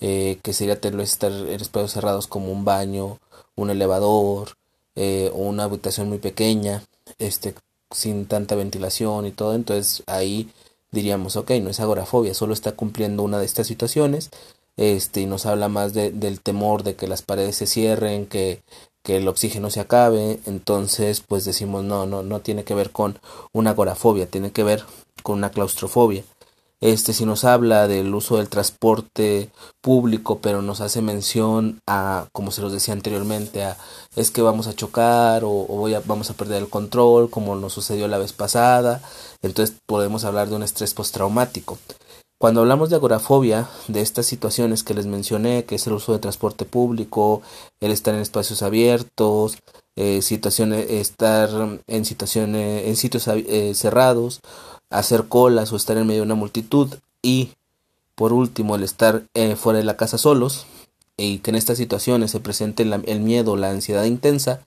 eh, 0.00 0.38
que 0.42 0.52
sería 0.52 0.80
tener 0.80 1.00
estar 1.00 1.32
en 1.32 1.60
espacios 1.60 1.92
cerrados 1.92 2.26
como 2.26 2.52
un 2.52 2.64
baño, 2.64 3.18
un 3.54 3.70
elevador 3.70 4.56
eh, 4.94 5.30
o 5.32 5.38
una 5.38 5.64
habitación 5.64 6.08
muy 6.08 6.18
pequeña, 6.18 6.82
este, 7.18 7.54
sin 7.90 8.26
tanta 8.26 8.54
ventilación 8.54 9.26
y 9.26 9.32
todo, 9.32 9.54
entonces 9.54 10.02
ahí 10.06 10.50
diríamos, 10.90 11.36
ok, 11.36 11.52
no 11.62 11.70
es 11.70 11.80
agorafobia, 11.80 12.34
solo 12.34 12.52
está 12.52 12.72
cumpliendo 12.72 13.22
una 13.22 13.38
de 13.38 13.46
estas 13.46 13.66
situaciones, 13.66 14.30
este, 14.76 15.22
y 15.22 15.26
nos 15.26 15.46
habla 15.46 15.68
más 15.68 15.94
de, 15.94 16.10
del 16.12 16.40
temor 16.40 16.82
de 16.82 16.96
que 16.96 17.08
las 17.08 17.22
paredes 17.22 17.56
se 17.56 17.66
cierren, 17.66 18.26
que, 18.26 18.62
que 19.02 19.18
el 19.18 19.28
oxígeno 19.28 19.70
se 19.70 19.80
acabe, 19.80 20.40
entonces 20.46 21.20
pues 21.20 21.44
decimos 21.44 21.84
no, 21.84 22.06
no, 22.06 22.22
no 22.22 22.40
tiene 22.40 22.64
que 22.64 22.74
ver 22.74 22.90
con 22.90 23.18
una 23.52 23.70
agorafobia, 23.70 24.26
tiene 24.26 24.50
que 24.50 24.64
ver 24.64 24.84
con 25.22 25.38
una 25.38 25.50
claustrofobia. 25.50 26.24
Este 26.82 27.14
si 27.14 27.24
nos 27.24 27.44
habla 27.44 27.88
del 27.88 28.14
uso 28.14 28.36
del 28.36 28.50
transporte 28.50 29.50
público, 29.80 30.40
pero 30.40 30.60
nos 30.60 30.82
hace 30.82 31.00
mención 31.00 31.80
a, 31.86 32.26
como 32.32 32.50
se 32.50 32.60
los 32.60 32.70
decía 32.70 32.92
anteriormente, 32.92 33.64
a 33.64 33.78
es 34.14 34.30
que 34.30 34.42
vamos 34.42 34.66
a 34.66 34.74
chocar 34.74 35.42
o, 35.44 35.50
o 35.50 35.76
voy 35.76 35.94
a, 35.94 36.00
vamos 36.00 36.28
a 36.28 36.34
perder 36.34 36.62
el 36.62 36.68
control, 36.68 37.30
como 37.30 37.56
nos 37.56 37.72
sucedió 37.72 38.08
la 38.08 38.18
vez 38.18 38.34
pasada, 38.34 39.00
entonces 39.40 39.76
podemos 39.86 40.24
hablar 40.24 40.48
de 40.48 40.56
un 40.56 40.62
estrés 40.62 40.92
postraumático. 40.92 41.78
Cuando 42.38 42.60
hablamos 42.60 42.90
de 42.90 42.96
agorafobia, 42.96 43.66
de 43.88 44.02
estas 44.02 44.26
situaciones 44.26 44.82
que 44.84 44.92
les 44.92 45.06
mencioné, 45.06 45.64
que 45.64 45.76
es 45.76 45.86
el 45.86 45.94
uso 45.94 46.12
de 46.12 46.18
transporte 46.18 46.66
público, 46.66 47.40
el 47.80 47.92
estar 47.92 48.14
en 48.14 48.20
espacios 48.20 48.62
abiertos, 48.62 49.56
eh, 49.96 50.20
situaciones, 50.20 50.90
estar 50.90 51.48
en 51.86 52.04
situaciones, 52.04 52.86
en 52.88 52.96
sitios 52.96 53.26
eh, 53.28 53.72
cerrados, 53.74 54.40
hacer 54.90 55.28
colas 55.28 55.72
o 55.72 55.76
estar 55.76 55.96
en 55.96 56.06
medio 56.06 56.20
de 56.20 56.26
una 56.26 56.34
multitud 56.34 56.94
y 57.22 57.50
por 58.14 58.32
último 58.32 58.76
el 58.76 58.82
estar 58.82 59.24
eh, 59.34 59.56
fuera 59.56 59.78
de 59.78 59.84
la 59.84 59.96
casa 59.96 60.18
solos 60.18 60.66
y 61.16 61.38
que 61.38 61.50
en 61.50 61.56
estas 61.56 61.78
situaciones 61.78 62.30
se 62.30 62.40
presente 62.40 62.84
la, 62.84 62.96
el 63.06 63.20
miedo, 63.20 63.56
la 63.56 63.70
ansiedad 63.70 64.04
intensa, 64.04 64.60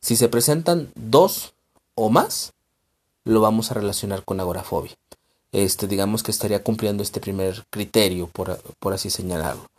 si 0.00 0.16
se 0.16 0.28
presentan 0.28 0.90
dos 0.94 1.54
o 1.94 2.10
más, 2.10 2.52
lo 3.24 3.40
vamos 3.40 3.70
a 3.70 3.74
relacionar 3.74 4.24
con 4.24 4.40
agorafobia. 4.40 4.92
Este, 5.52 5.86
digamos 5.86 6.22
que 6.22 6.32
estaría 6.32 6.62
cumpliendo 6.62 7.02
este 7.02 7.20
primer 7.20 7.64
criterio, 7.70 8.26
por, 8.26 8.60
por 8.80 8.92
así 8.92 9.08
señalarlo. 9.08 9.70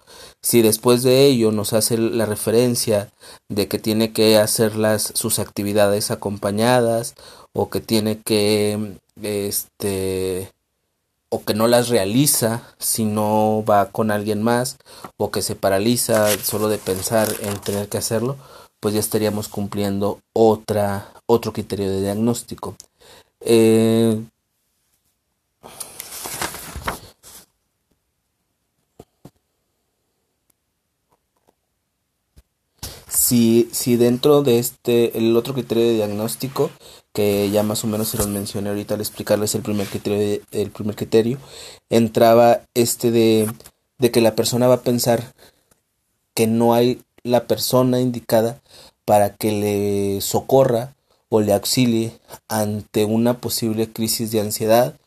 Si 0.41 0.61
después 0.61 1.03
de 1.03 1.25
ello 1.25 1.51
nos 1.51 1.73
hace 1.73 1.97
la 1.97 2.25
referencia 2.25 3.09
de 3.49 3.67
que 3.67 3.79
tiene 3.79 4.13
que 4.13 4.37
hacer 4.37 4.75
las, 4.75 5.11
sus 5.15 5.39
actividades 5.39 6.11
acompañadas 6.11 7.15
o 7.53 7.69
que 7.69 7.81
tiene 7.81 8.21
que 8.21 8.97
este 9.21 10.51
o 11.29 11.43
que 11.43 11.53
no 11.53 11.67
las 11.67 11.89
realiza 11.89 12.63
si 12.77 13.05
no 13.05 13.63
va 13.67 13.87
con 13.91 14.11
alguien 14.11 14.41
más 14.41 14.77
o 15.17 15.31
que 15.31 15.41
se 15.41 15.55
paraliza 15.55 16.29
solo 16.43 16.69
de 16.69 16.77
pensar 16.77 17.27
en 17.41 17.57
tener 17.59 17.89
que 17.89 17.97
hacerlo, 17.97 18.37
pues 18.79 18.93
ya 18.93 18.99
estaríamos 18.99 19.47
cumpliendo 19.47 20.19
otra 20.33 21.11
otro 21.25 21.53
criterio 21.53 21.89
de 21.89 22.01
diagnóstico. 22.01 22.75
Eh, 23.41 24.21
si, 33.25 33.67
si 33.71 33.95
dentro 33.95 34.43
de 34.43 34.59
este, 34.59 35.17
el 35.17 35.35
otro 35.35 35.55
criterio 35.55 35.83
de 35.83 35.95
diagnóstico, 35.95 36.69
que 37.11 37.49
ya 37.49 37.63
más 37.63 37.83
o 37.83 37.87
menos 37.87 38.09
se 38.09 38.17
los 38.17 38.27
mencioné 38.27 38.69
ahorita 38.69 38.93
al 38.93 39.01
explicarles 39.01 39.55
el 39.55 39.63
primer 39.63 39.87
criterio, 39.87 40.41
el 40.51 40.69
primer 40.69 40.95
criterio, 40.95 41.39
entraba 41.89 42.61
este 42.75 43.09
de, 43.09 43.51
de 43.97 44.11
que 44.11 44.21
la 44.21 44.35
persona 44.35 44.67
va 44.67 44.75
a 44.75 44.81
pensar 44.83 45.33
que 46.35 46.45
no 46.45 46.75
hay 46.75 47.01
la 47.23 47.47
persona 47.47 47.99
indicada 47.99 48.61
para 49.05 49.35
que 49.35 49.51
le 49.51 50.21
socorra 50.21 50.95
o 51.29 51.41
le 51.41 51.53
auxilie 51.53 52.19
ante 52.47 53.05
una 53.05 53.39
posible 53.39 53.91
crisis 53.91 54.31
de 54.31 54.41
ansiedad 54.41 54.99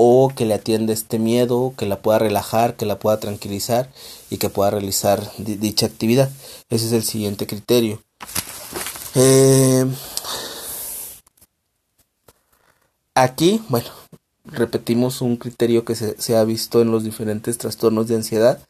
o 0.00 0.32
que 0.32 0.46
le 0.46 0.54
atienda 0.54 0.92
este 0.92 1.18
miedo, 1.18 1.74
que 1.76 1.84
la 1.84 2.00
pueda 2.00 2.20
relajar, 2.20 2.76
que 2.76 2.86
la 2.86 3.00
pueda 3.00 3.18
tranquilizar 3.18 3.90
y 4.30 4.36
que 4.36 4.48
pueda 4.48 4.70
realizar 4.70 5.20
dicha 5.38 5.86
actividad. 5.86 6.30
Ese 6.70 6.86
es 6.86 6.92
el 6.92 7.02
siguiente 7.02 7.48
criterio. 7.48 8.00
Eh, 9.16 9.84
aquí, 13.16 13.60
bueno, 13.68 13.88
repetimos 14.44 15.20
un 15.20 15.36
criterio 15.36 15.84
que 15.84 15.96
se, 15.96 16.14
se, 16.22 16.36
ha 16.36 16.44
visto 16.44 16.80
en 16.80 16.92
los 16.92 17.02
diferentes 17.02 17.58
trastornos 17.58 18.06
de 18.06 18.14
ansiedad, 18.14 18.60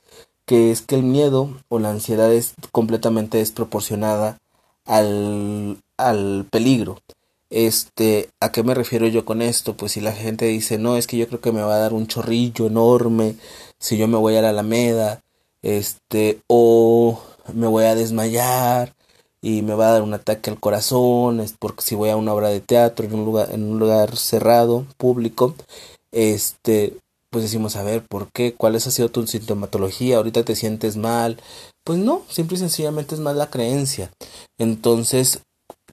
que 0.47 0.71
es 0.71 0.81
que 0.81 0.95
el 0.95 1.03
miedo 1.03 1.61
o 1.69 1.79
la 1.79 1.91
ansiedad 1.91 2.33
es 2.33 2.55
completamente 2.73 3.37
desproporcionada 3.37 4.39
al, 4.87 5.77
al 5.99 6.47
peligro. 6.51 7.03
Este, 7.51 8.31
¿a 8.41 8.53
qué 8.53 8.63
me 8.63 8.75
refiero 8.75 9.07
yo 9.07 9.25
con 9.25 9.41
esto? 9.43 9.77
Pues 9.77 9.93
si 9.93 10.01
la 10.01 10.13
gente 10.13 10.47
dice, 10.47 10.79
no, 10.79 10.97
es 10.97 11.07
que 11.07 11.17
yo 11.17 11.27
creo 11.29 11.41
que 11.41 11.53
me 11.53 11.63
va 11.63 11.77
a 11.77 11.79
dar 11.79 11.95
un 11.95 12.07
chorrillo 12.07 12.67
enorme 12.67 13.37
si 13.79 13.97
yo 13.97 14.09
me 14.09 14.19
voy 14.19 14.37
a 14.37 14.43
la 14.43 14.51
Alameda, 14.51 15.23
este, 15.63 16.41
o 16.49 17.21
me 17.55 17.67
voy 17.67 17.85
a 17.85 17.95
desmayar 17.95 18.95
y 19.41 19.63
me 19.63 19.75
va 19.75 19.89
a 19.89 19.93
dar 19.93 20.03
un 20.03 20.15
ataque 20.15 20.51
al 20.51 20.61
corazón, 20.61 21.41
es 21.41 21.55
porque 21.59 21.83
si 21.83 21.95
voy 21.95 22.11
a 22.11 22.17
una 22.17 22.35
obra 22.35 22.49
de 22.49 22.61
teatro 22.61 23.07
en 23.07 23.15
un 23.15 23.25
lugar, 23.25 23.51
en 23.53 23.65
un 23.65 23.79
lugar 23.79 24.17
cerrado, 24.17 24.87
público, 24.97 25.55
este, 26.13 26.97
pues 27.31 27.45
decimos, 27.45 27.77
a 27.77 27.83
ver, 27.83 28.05
¿por 28.07 28.31
qué? 28.33 28.55
¿Cuál 28.55 28.77
ha 28.77 28.81
sido 28.81 29.11
tu 29.11 29.27
sintomatología? 29.27 30.17
¿Ahorita 30.17 30.45
te 30.45 30.57
sientes 30.57 30.97
mal? 30.97 31.41
Pues 31.85 31.99
no, 31.99 32.23
simple 32.29 32.57
y 32.57 32.61
sencillamente 32.61 33.15
es 33.15 33.21
más 33.21 33.37
la 33.37 33.51
creencia. 33.51 34.11
Entonces, 34.59 35.41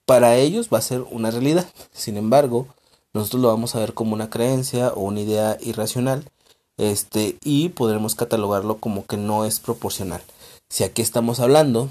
para 0.06 0.36
ellos 0.38 0.70
va 0.74 0.80
a 0.80 0.82
ser 0.82 1.02
una 1.12 1.32
realidad. 1.32 1.68
Sin 1.94 2.18
embargo, 2.18 2.68
nosotros 3.14 3.42
lo 3.42 3.48
vamos 3.50 3.76
a 3.76 3.80
ver 3.80 3.94
como 3.94 4.14
una 4.14 4.30
creencia 4.30 4.90
o 4.90 5.02
una 5.02 5.22
idea 5.22 5.58
irracional 5.62 6.30
este 6.78 7.38
y 7.44 7.70
podremos 7.70 8.16
catalogarlo 8.16 8.78
como 8.78 9.06
que 9.06 9.18
no 9.18 9.46
es 9.46 9.60
proporcional. 9.60 10.22
Si 10.70 10.84
aquí 10.84 11.02
estamos 11.02 11.40
hablando 11.40 11.90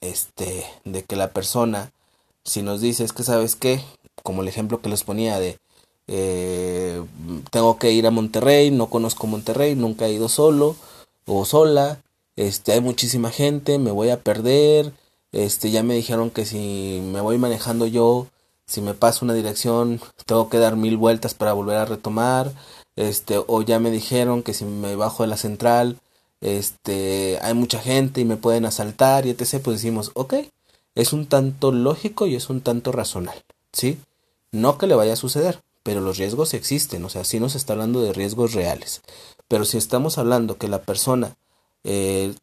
este 0.00 0.64
de 0.84 1.02
que 1.02 1.16
la 1.16 1.32
persona 1.32 1.92
si 2.44 2.62
nos 2.62 2.80
dice 2.80 3.04
es 3.04 3.12
que 3.12 3.22
sabes 3.22 3.56
qué, 3.56 3.80
como 4.22 4.42
el 4.42 4.48
ejemplo 4.48 4.80
que 4.80 4.88
les 4.88 5.04
ponía 5.04 5.38
de 5.38 5.58
eh, 6.06 7.02
tengo 7.50 7.78
que 7.78 7.92
ir 7.92 8.06
a 8.06 8.10
Monterrey, 8.10 8.70
no 8.70 8.88
conozco 8.88 9.26
Monterrey, 9.26 9.74
nunca 9.74 10.06
he 10.06 10.12
ido 10.12 10.28
solo 10.28 10.76
o 11.26 11.44
sola, 11.44 12.02
este 12.36 12.72
hay 12.72 12.80
muchísima 12.80 13.30
gente, 13.30 13.78
me 13.78 13.90
voy 13.90 14.10
a 14.10 14.20
perder, 14.20 14.92
este, 15.32 15.70
ya 15.70 15.82
me 15.82 15.94
dijeron 15.94 16.30
que 16.30 16.46
si 16.46 17.00
me 17.02 17.20
voy 17.20 17.38
manejando 17.38 17.86
yo, 17.86 18.26
si 18.66 18.80
me 18.80 18.94
paso 18.94 19.24
una 19.24 19.34
dirección, 19.34 20.00
tengo 20.26 20.48
que 20.48 20.58
dar 20.58 20.76
mil 20.76 20.96
vueltas 20.96 21.34
para 21.34 21.52
volver 21.52 21.76
a 21.78 21.84
retomar. 21.86 22.52
Este, 22.96 23.42
o 23.46 23.62
ya 23.62 23.78
me 23.80 23.90
dijeron 23.90 24.42
que 24.42 24.54
si 24.54 24.64
me 24.64 24.94
bajo 24.96 25.22
de 25.22 25.28
la 25.28 25.36
central, 25.36 25.98
este, 26.40 27.38
hay 27.42 27.54
mucha 27.54 27.80
gente 27.80 28.20
y 28.20 28.24
me 28.24 28.36
pueden 28.36 28.64
asaltar 28.64 29.26
y 29.26 29.30
etc., 29.30 29.60
pues 29.62 29.78
decimos, 29.78 30.10
ok, 30.14 30.34
es 30.94 31.12
un 31.12 31.26
tanto 31.26 31.72
lógico 31.72 32.26
y 32.26 32.34
es 32.36 32.50
un 32.50 32.60
tanto 32.60 32.92
razonal, 32.92 33.42
¿sí? 33.72 33.98
No 34.52 34.78
que 34.78 34.86
le 34.86 34.94
vaya 34.94 35.14
a 35.14 35.16
suceder, 35.16 35.62
pero 35.82 36.00
los 36.00 36.18
riesgos 36.18 36.54
existen, 36.54 37.04
o 37.04 37.08
sea, 37.08 37.24
sí 37.24 37.40
nos 37.40 37.54
está 37.54 37.72
hablando 37.74 38.02
de 38.02 38.12
riesgos 38.12 38.52
reales. 38.54 39.02
Pero 39.48 39.64
si 39.64 39.78
estamos 39.78 40.18
hablando 40.18 40.58
que 40.58 40.68
la 40.68 40.82
persona 40.82 41.36
eh, 41.84 42.34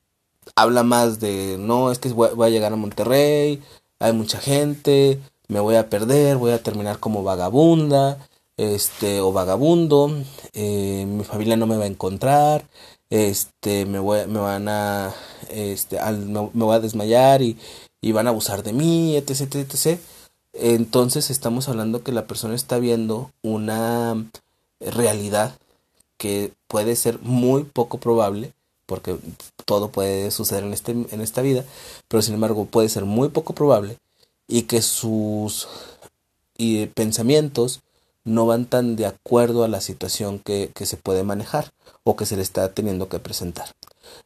habla 0.57 0.81
más 0.83 1.19
de, 1.19 1.57
no, 1.59 1.91
es 1.91 1.99
que 1.99 2.09
voy 2.09 2.47
a 2.47 2.49
llegar 2.49 2.73
a 2.73 2.75
Monterrey, 2.75 3.61
hay 3.99 4.11
mucha 4.13 4.39
gente, 4.39 5.19
me 5.47 5.59
voy 5.59 5.75
a 5.75 5.87
perder, 5.87 6.37
voy 6.37 6.51
a 6.51 6.63
terminar 6.63 6.99
como 6.99 7.23
vagabunda, 7.23 8.17
este, 8.57 9.21
o 9.21 9.31
vagabundo, 9.31 10.11
eh, 10.53 11.05
mi 11.07 11.23
familia 11.23 11.57
no 11.57 11.67
me 11.67 11.77
va 11.77 11.83
a 11.83 11.87
encontrar, 11.87 12.65
este, 13.11 13.85
me 13.85 13.99
voy, 13.99 14.25
me 14.25 14.39
van 14.39 14.67
a, 14.67 15.13
este, 15.51 15.99
me, 16.11 16.49
voy 16.51 16.75
a 16.75 16.79
desmayar 16.79 17.43
y, 17.43 17.55
y 18.01 18.11
van 18.11 18.25
a 18.25 18.31
abusar 18.31 18.63
de 18.63 18.73
mí, 18.73 19.15
etc, 19.15 19.57
etc. 19.57 19.99
Entonces 20.53 21.29
estamos 21.29 21.69
hablando 21.69 22.01
que 22.01 22.11
la 22.11 22.25
persona 22.25 22.55
está 22.55 22.79
viendo 22.79 23.31
una 23.43 24.25
realidad 24.79 25.55
que 26.17 26.51
puede 26.67 26.95
ser 26.95 27.19
muy 27.19 27.63
poco 27.63 27.99
probable, 27.99 28.53
porque 28.87 29.17
todo 29.65 29.89
puede 29.89 30.31
suceder 30.31 30.63
en, 30.63 30.73
este, 30.73 30.91
en 30.93 31.21
esta 31.21 31.43
vida, 31.43 31.63
pero 32.07 32.23
sin 32.23 32.33
embargo 32.33 32.65
puede 32.65 32.89
ser 32.89 33.05
muy 33.05 33.29
poco 33.29 33.53
probable 33.53 33.99
y 34.47 34.63
que 34.63 34.81
sus 34.81 35.67
y 36.57 36.87
pensamientos 36.87 37.81
no 38.23 38.47
van 38.47 38.65
tan 38.65 38.95
de 38.95 39.05
acuerdo 39.05 39.63
a 39.63 39.67
la 39.67 39.81
situación 39.81 40.39
que, 40.39 40.71
que 40.73 40.87
se 40.87 40.97
puede 40.97 41.23
manejar 41.23 41.71
o 42.03 42.15
que 42.15 42.25
se 42.25 42.35
le 42.35 42.41
está 42.41 42.73
teniendo 42.73 43.07
que 43.07 43.19
presentar. 43.19 43.69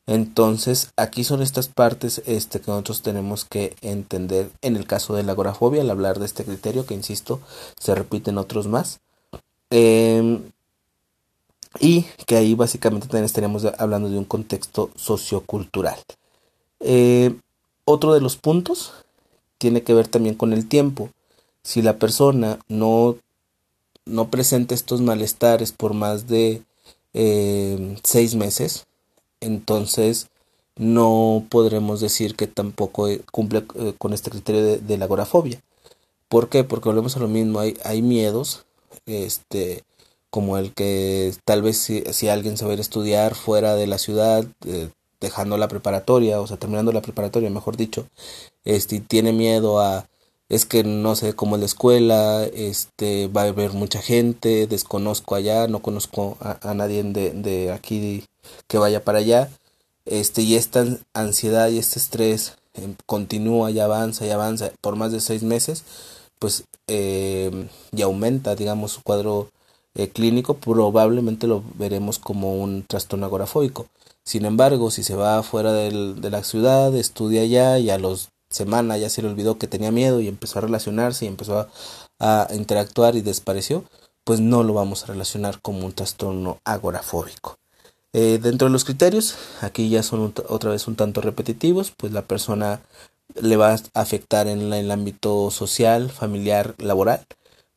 Entonces, 0.08 0.92
aquí 0.98 1.24
son 1.24 1.42
estas 1.42 1.68
partes 1.68 2.22
este, 2.26 2.60
que 2.60 2.72
nosotros 2.72 3.02
tenemos 3.02 3.46
que 3.46 3.76
entender 3.82 4.50
en 4.62 4.76
el 4.76 4.86
caso 4.88 5.14
de 5.16 5.24
la 5.24 5.34
agorafobia, 5.34 5.82
al 5.82 5.90
hablar 5.90 6.20
de 6.20 6.26
este 6.26 6.44
criterio, 6.44 6.86
que 6.86 6.94
insisto, 6.94 7.40
se 7.80 7.96
repiten 7.96 8.38
otros 8.38 8.68
más. 8.68 9.00
Em, 9.70 10.44
y 11.80 12.04
que 12.26 12.36
ahí 12.36 12.56
básicamente 12.56 13.08
también 13.08 13.26
estaríamos 13.26 13.66
hablando 13.78 14.10
de 14.10 14.18
un 14.18 14.26
contexto 14.26 14.90
sociocultural. 14.96 16.00
Eh, 16.80 17.36
otro 17.86 18.14
de 18.14 18.22
los 18.22 18.38
puntos 18.38 18.94
tiene 19.58 19.84
que 19.84 19.94
ver 19.94 20.08
también 20.08 20.36
con 20.36 20.54
el 20.54 20.68
tiempo. 20.68 21.10
Si 21.64 21.82
la 21.82 21.98
persona 21.98 22.60
no, 22.68 23.18
no 24.06 24.30
presenta 24.30 24.74
estos 24.74 25.02
malestares 25.02 25.72
por 25.72 25.94
más 25.94 26.28
de 26.28 26.64
eh, 27.14 27.98
seis 28.04 28.36
meses, 28.36 28.86
entonces 29.40 30.30
no 30.78 31.46
podremos 31.50 32.00
decir 32.02 32.36
que 32.36 32.48
tampoco 32.48 33.08
eh, 33.08 33.22
cumple 33.32 33.66
eh, 33.76 33.94
con 33.98 34.14
este 34.14 34.32
criterio 34.32 34.78
de, 34.78 34.98
la 34.98 35.06
agorafobia. 35.06 35.62
¿Por 36.30 36.50
qué? 36.50 36.64
Porque 36.64 36.90
volvemos 36.90 37.18
a 37.18 37.20
lo 37.20 37.28
mismo, 37.28 37.60
hay, 37.60 37.78
hay 37.84 38.02
miedos, 38.02 38.66
este, 39.06 39.84
como 40.32 40.58
el 40.58 40.74
que 40.74 41.34
tal 41.46 41.62
vez 41.62 41.78
si, 41.78 42.04
si, 42.12 42.30
alguien 42.30 42.58
se 42.58 42.66
va 42.66 42.72
a 42.72 42.74
ir 42.74 42.80
a 42.80 42.82
estudiar 42.82 43.36
fuera 43.36 43.76
de 43.76 43.86
la 43.88 44.00
ciudad, 44.00 44.46
dejando 45.20 45.58
la 45.58 45.68
preparatoria, 45.68 46.42
o 46.42 46.48
sea, 46.48 46.58
terminando 46.58 46.92
la 46.92 47.02
preparatoria, 47.02 47.50
mejor 47.50 47.78
dicho, 47.78 48.08
este, 48.66 49.00
tiene 49.00 49.34
miedo 49.34 49.80
a, 49.80 50.08
es 50.50 50.66
que 50.66 50.84
no 50.84 51.16
sé 51.16 51.34
cómo 51.34 51.56
es 51.56 51.62
la 51.62 51.66
escuela, 51.68 52.44
este, 52.44 53.28
va 53.28 53.44
a 53.44 53.48
haber 53.50 53.74
mucha 53.74 54.02
gente, 54.02 54.68
desconozco 54.68 55.36
allá, 55.36 55.68
no 55.68 55.82
conozco 55.82 56.38
a, 56.42 56.74
nadie 56.74 57.04
de, 57.04 57.32
de 57.32 57.72
aquí 57.72 58.26
que 58.68 58.78
vaya 58.78 59.04
para 59.04 59.20
allá, 59.20 59.50
este, 60.06 60.42
y 60.42 60.56
esta 60.56 60.86
ansiedad 61.14 61.70
y 61.70 61.78
este 61.78 62.00
estrés 62.00 62.58
em, 62.74 62.96
continúa 63.06 63.72
y 63.72 63.80
avanza 63.80 64.26
y 64.26 64.32
avanza 64.32 64.72
por 64.82 64.96
más 64.96 65.12
de 65.12 65.22
seis 65.22 65.44
meses, 65.44 65.84
pues, 66.40 66.66
eh, 66.88 67.68
y 67.92 68.02
aumenta, 68.02 68.56
digamos, 68.56 68.94
su 68.94 69.04
cuadro 69.04 69.52
eh, 69.96 70.10
clínico, 70.10 70.56
probablemente 70.56 71.48
lo 71.48 71.64
veremos 71.76 72.20
como 72.20 72.56
un 72.56 72.84
trastorno 72.84 73.26
agorafóbico. 73.26 73.88
Sin 74.24 74.46
embargo, 74.46 74.92
si 74.92 75.04
se 75.04 75.16
va 75.16 75.44
fuera 75.44 75.74
de 75.74 76.30
la 76.30 76.44
ciudad, 76.44 76.96
estudia 76.96 77.42
allá 77.42 77.80
y 77.80 77.90
a 77.90 77.98
los 77.98 78.30
semanas 78.50 79.00
ya 79.00 79.10
se 79.10 79.22
le 79.22 79.30
olvidó 79.30 79.58
que 79.58 79.68
tenía 79.68 79.92
miedo 79.92 80.20
y 80.20 80.28
empezó 80.28 80.60
a 80.60 80.62
relacionarse 80.64 81.26
y 81.26 81.28
empezó 81.30 81.68
a, 82.20 82.48
interactuar 82.54 83.16
y 83.16 83.22
desapareció, 83.22 83.84
pues 84.24 84.40
no 84.40 84.64
lo 84.64 84.74
vamos 84.74 85.04
a 85.04 85.08
relacionar 85.08 85.60
como 85.60 85.86
un 85.88 85.94
trastorno 85.94 86.60
agorafóbico. 86.66 87.58
Eh, 88.14 88.40
dentro 88.40 88.68
de 88.68 88.74
los 88.74 88.86
criterios, 88.86 89.36
aquí 89.62 89.90
ya 89.90 90.04
son 90.04 90.34
otra 90.50 90.70
vez 90.70 90.88
un 90.88 90.96
tanto 90.96 91.22
repetitivos, 91.22 91.92
pues 91.98 92.14
la 92.14 92.22
persona 92.22 92.82
le 93.42 93.58
va 93.58 93.74
a 93.74 93.80
afectar 94.00 94.48
en, 94.48 94.72
el 94.72 94.92
ámbito 94.92 95.50
social, 95.50 96.12
familiar, 96.12 96.76
laboral, 96.78 97.26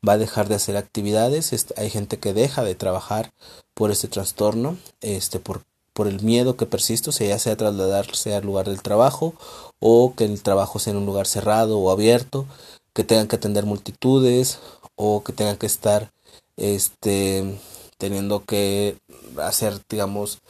va 0.07 0.15
a 0.15 0.19
dejar 0.19 0.49
de 0.49 0.57
hacer 0.57 0.77
actividades, 0.77 1.53
hay 1.77 1.91
gente 1.91 2.19
que 2.19 2.35
deja 2.35 2.65
de 2.65 2.75
trabajar 2.75 3.33
por 3.75 3.91
este 3.91 4.09
trastorno, 4.09 4.77
este, 5.01 5.39
por 5.39 5.63
por 5.95 6.09
el 6.09 6.21
miedo 6.23 6.57
que 6.57 6.67
persiste, 6.67 7.11
o 7.11 7.13
sea, 7.13 7.29
ya 7.29 7.39
sea 7.39 7.57
trasladarse 7.57 8.35
al 8.35 8.45
lugar 8.45 8.67
del 8.69 8.83
trabajo 8.83 9.35
o 9.79 10.15
que 10.15 10.25
el 10.25 10.43
trabajo 10.43 10.79
sea 10.79 10.91
en 10.91 10.99
un 10.99 11.07
lugar 11.07 11.27
cerrado 11.27 11.79
o 11.79 11.91
abierto, 11.91 12.47
que 12.93 13.05
tengan 13.05 13.29
que 13.29 13.37
atender 13.37 13.65
multitudes 13.65 14.59
o 14.97 15.23
que 15.25 15.33
tengan 15.33 15.57
que 15.57 15.67
estar 15.67 16.11
este 16.57 17.59
teniendo 17.99 18.45
que 18.45 18.99
hacer 19.39 19.81
digamos 19.89 20.41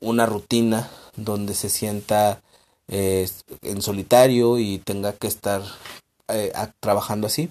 una 0.00 0.26
rutina 0.26 0.90
donde 1.16 1.54
se 1.54 1.70
sienta 1.70 2.42
eh, 2.88 3.28
en 3.62 3.82
solitario 3.82 4.58
y 4.58 4.78
tenga 4.78 5.12
que 5.14 5.26
estar 5.26 5.62
eh, 6.28 6.52
trabajando 6.80 7.26
así 7.26 7.50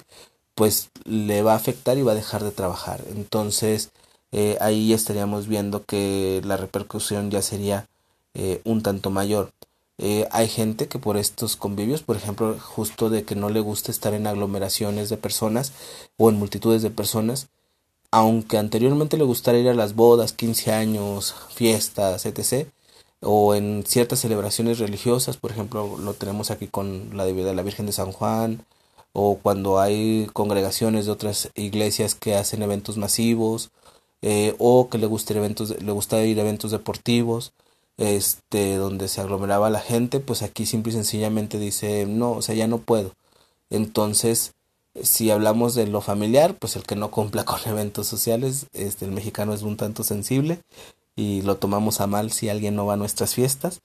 pues 0.56 0.90
le 1.06 1.42
va 1.44 1.54
a 1.54 1.58
afectar 1.58 1.98
y 1.98 2.04
va 2.04 2.14
a 2.14 2.16
dejar 2.16 2.44
de 2.44 2.52
trabajar 2.52 3.02
entonces 3.16 3.92
eh, 4.34 4.58
ahí 4.62 4.94
estaríamos 4.94 5.48
viendo 5.48 5.86
que 5.86 6.42
la 6.44 6.58
repercusión 6.58 7.30
ya 7.30 7.44
sería 7.44 7.88
eh, 8.34 8.62
un 8.66 8.82
tanto 8.82 9.12
mayor. 9.12 9.52
Eh, 10.00 10.28
hay 10.32 10.48
gente 10.48 10.88
que 10.88 10.98
por 10.98 11.18
estos 11.18 11.56
convivios, 11.56 12.02
por 12.02 12.16
ejemplo, 12.18 12.58
justo 12.60 13.12
de 13.12 13.26
que 13.26 13.36
no 13.36 13.50
le 13.50 13.60
gusta 13.60 13.92
estar 13.92 14.14
en 14.16 14.26
aglomeraciones 14.26 15.10
de 15.10 15.18
personas 15.18 15.72
o 16.18 16.30
en 16.30 16.40
multitudes 16.40 16.82
de 16.82 16.90
personas, 16.90 17.50
aunque 18.12 18.58
anteriormente 18.58 19.18
le 19.18 19.24
gustara 19.24 19.60
ir 19.60 19.70
a 19.70 19.76
las 19.76 19.96
bodas, 19.96 20.34
15 20.34 20.72
años, 20.74 21.36
fiestas, 21.54 22.26
etc., 22.26 22.68
o 23.22 23.56
en 23.56 23.84
ciertas 23.88 24.20
celebraciones 24.20 24.80
religiosas, 24.80 25.38
por 25.38 25.52
ejemplo, 25.52 25.98
lo 25.98 26.14
tenemos 26.16 26.52
aquí 26.52 26.68
con 26.68 27.16
la 27.16 27.26
de 27.26 27.54
la 27.54 27.64
Virgen 27.64 27.86
de 27.86 27.94
San 27.94 28.12
Juan, 28.12 28.66
o 29.14 29.38
cuando 29.42 29.80
hay 29.80 30.28
congregaciones 30.34 31.06
de 31.06 31.12
otras 31.12 31.50
iglesias 31.56 32.16
que 32.16 32.36
hacen 32.36 32.64
eventos 32.64 32.98
masivos, 32.98 33.72
eh, 34.22 34.56
o 34.60 34.90
que 34.90 34.98
le 34.98 35.08
gusta 35.08 35.34
eventos 35.34 35.82
le 35.82 35.92
gusta 35.92 36.24
ir 36.26 36.40
a 36.40 36.44
eventos 36.44 36.72
deportivos 36.72 37.54
este 37.98 38.78
donde 38.78 39.08
se 39.10 39.22
aglomeraba 39.22 39.70
la 39.70 39.82
gente 39.82 40.20
pues 40.20 40.42
aquí 40.44 40.66
simple 40.66 40.92
y 40.92 40.96
sencillamente 40.96 41.60
dice 41.60 42.06
no 42.08 42.32
o 42.32 42.42
sea 42.42 42.56
ya 42.56 42.68
no 42.68 42.80
puedo 42.80 43.14
entonces 43.70 44.54
si 45.02 45.30
hablamos 45.32 45.76
de 45.76 45.88
lo 45.88 46.02
familiar 46.02 46.56
pues 46.56 46.76
el 46.78 46.84
que 46.84 46.96
no 46.96 47.12
cumpla 47.12 47.44
con 47.46 47.60
eventos 47.66 48.08
sociales 48.08 48.68
este 48.74 49.06
el 49.06 49.12
mexicano 49.12 49.54
es 49.54 49.62
un 49.64 49.78
tanto 49.78 50.04
sensible 50.04 50.60
y 51.16 51.42
lo 51.42 51.58
tomamos 51.58 52.02
a 52.02 52.08
mal 52.08 52.32
si 52.32 52.50
alguien 52.50 52.76
no 52.76 52.86
va 52.86 52.94
a 52.94 52.98
nuestras 52.98 53.34
fiestas. 53.34 53.82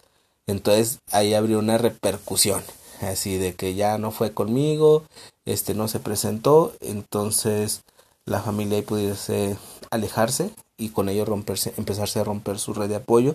Entonces 0.46 1.00
ahí 1.12 1.34
habría 1.34 1.58
una 1.58 1.78
repercusión 1.78 2.62
así 3.06 3.36
de 3.36 3.54
que 3.54 3.74
ya 3.74 3.98
no 3.98 4.10
fue 4.10 4.32
conmigo 4.32 5.04
este 5.44 5.74
no 5.74 5.88
se 5.88 6.00
presentó 6.00 6.72
entonces 6.80 7.82
la 8.28 8.40
familia 8.40 8.76
ahí 8.76 8.82
pudiese 8.82 9.56
alejarse 9.90 10.50
y 10.76 10.90
con 10.90 11.08
ello 11.08 11.24
romperse, 11.24 11.74
empezarse 11.76 12.20
a 12.20 12.24
romper 12.24 12.58
su 12.58 12.72
red 12.72 12.88
de 12.88 12.96
apoyo, 12.96 13.34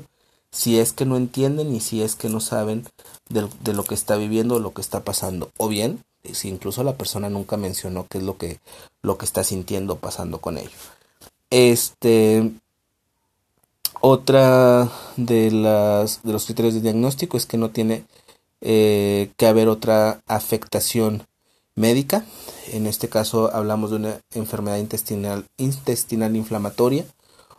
si 0.51 0.79
es 0.79 0.93
que 0.93 1.05
no 1.05 1.17
entienden 1.17 1.75
y 1.75 1.81
si 1.81 2.01
es 2.01 2.15
que 2.15 2.29
no 2.29 2.39
saben 2.39 2.85
de, 3.29 3.73
lo 3.73 3.83
que 3.83 3.95
está 3.95 4.15
viviendo 4.15 4.55
o 4.55 4.59
lo 4.59 4.73
que 4.73 4.81
está 4.81 5.03
pasando, 5.03 5.51
o 5.57 5.67
bien 5.67 6.03
si 6.31 6.47
incluso 6.47 6.83
la 6.83 6.95
persona 6.95 7.29
nunca 7.29 7.57
mencionó 7.57 8.07
qué 8.07 8.19
es 8.19 8.23
lo 8.23 8.37
que, 8.37 8.59
lo 9.01 9.17
que 9.17 9.25
está 9.25 9.43
sintiendo 9.43 9.97
pasando 9.97 10.39
con 10.39 10.57
ello. 10.57 10.69
Este 11.49 12.49
otra 13.99 14.89
de 15.17 15.51
las 15.51 16.23
de 16.23 16.31
los 16.33 16.45
criterios 16.45 16.73
de 16.73 16.81
diagnóstico 16.81 17.35
es 17.37 17.45
que 17.45 17.57
no 17.57 17.71
tiene 17.71 18.05
eh, 18.63 19.29
que 19.37 19.45
haber 19.45 19.67
otra 19.67 20.21
afectación 20.25 21.23
médica. 21.75 22.25
En 22.71 22.87
este 22.87 23.09
caso 23.09 23.53
hablamos 23.53 23.91
de 23.91 23.97
una 23.97 24.21
enfermedad 24.33 24.77
intestinal, 24.77 25.45
intestinal 25.57 26.35
inflamatoria 26.35 27.05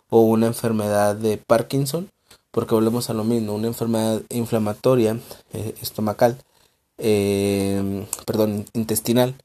o 0.09 0.21
una 0.21 0.47
enfermedad 0.47 1.15
de 1.15 1.37
Parkinson, 1.37 2.09
porque 2.51 2.73
volvemos 2.73 3.09
a 3.09 3.13
lo 3.13 3.23
mismo, 3.23 3.53
una 3.53 3.67
enfermedad 3.67 4.21
inflamatoria 4.29 5.19
eh, 5.53 5.75
estomacal, 5.81 6.37
eh, 6.97 8.05
perdón, 8.25 8.65
intestinal, 8.73 9.35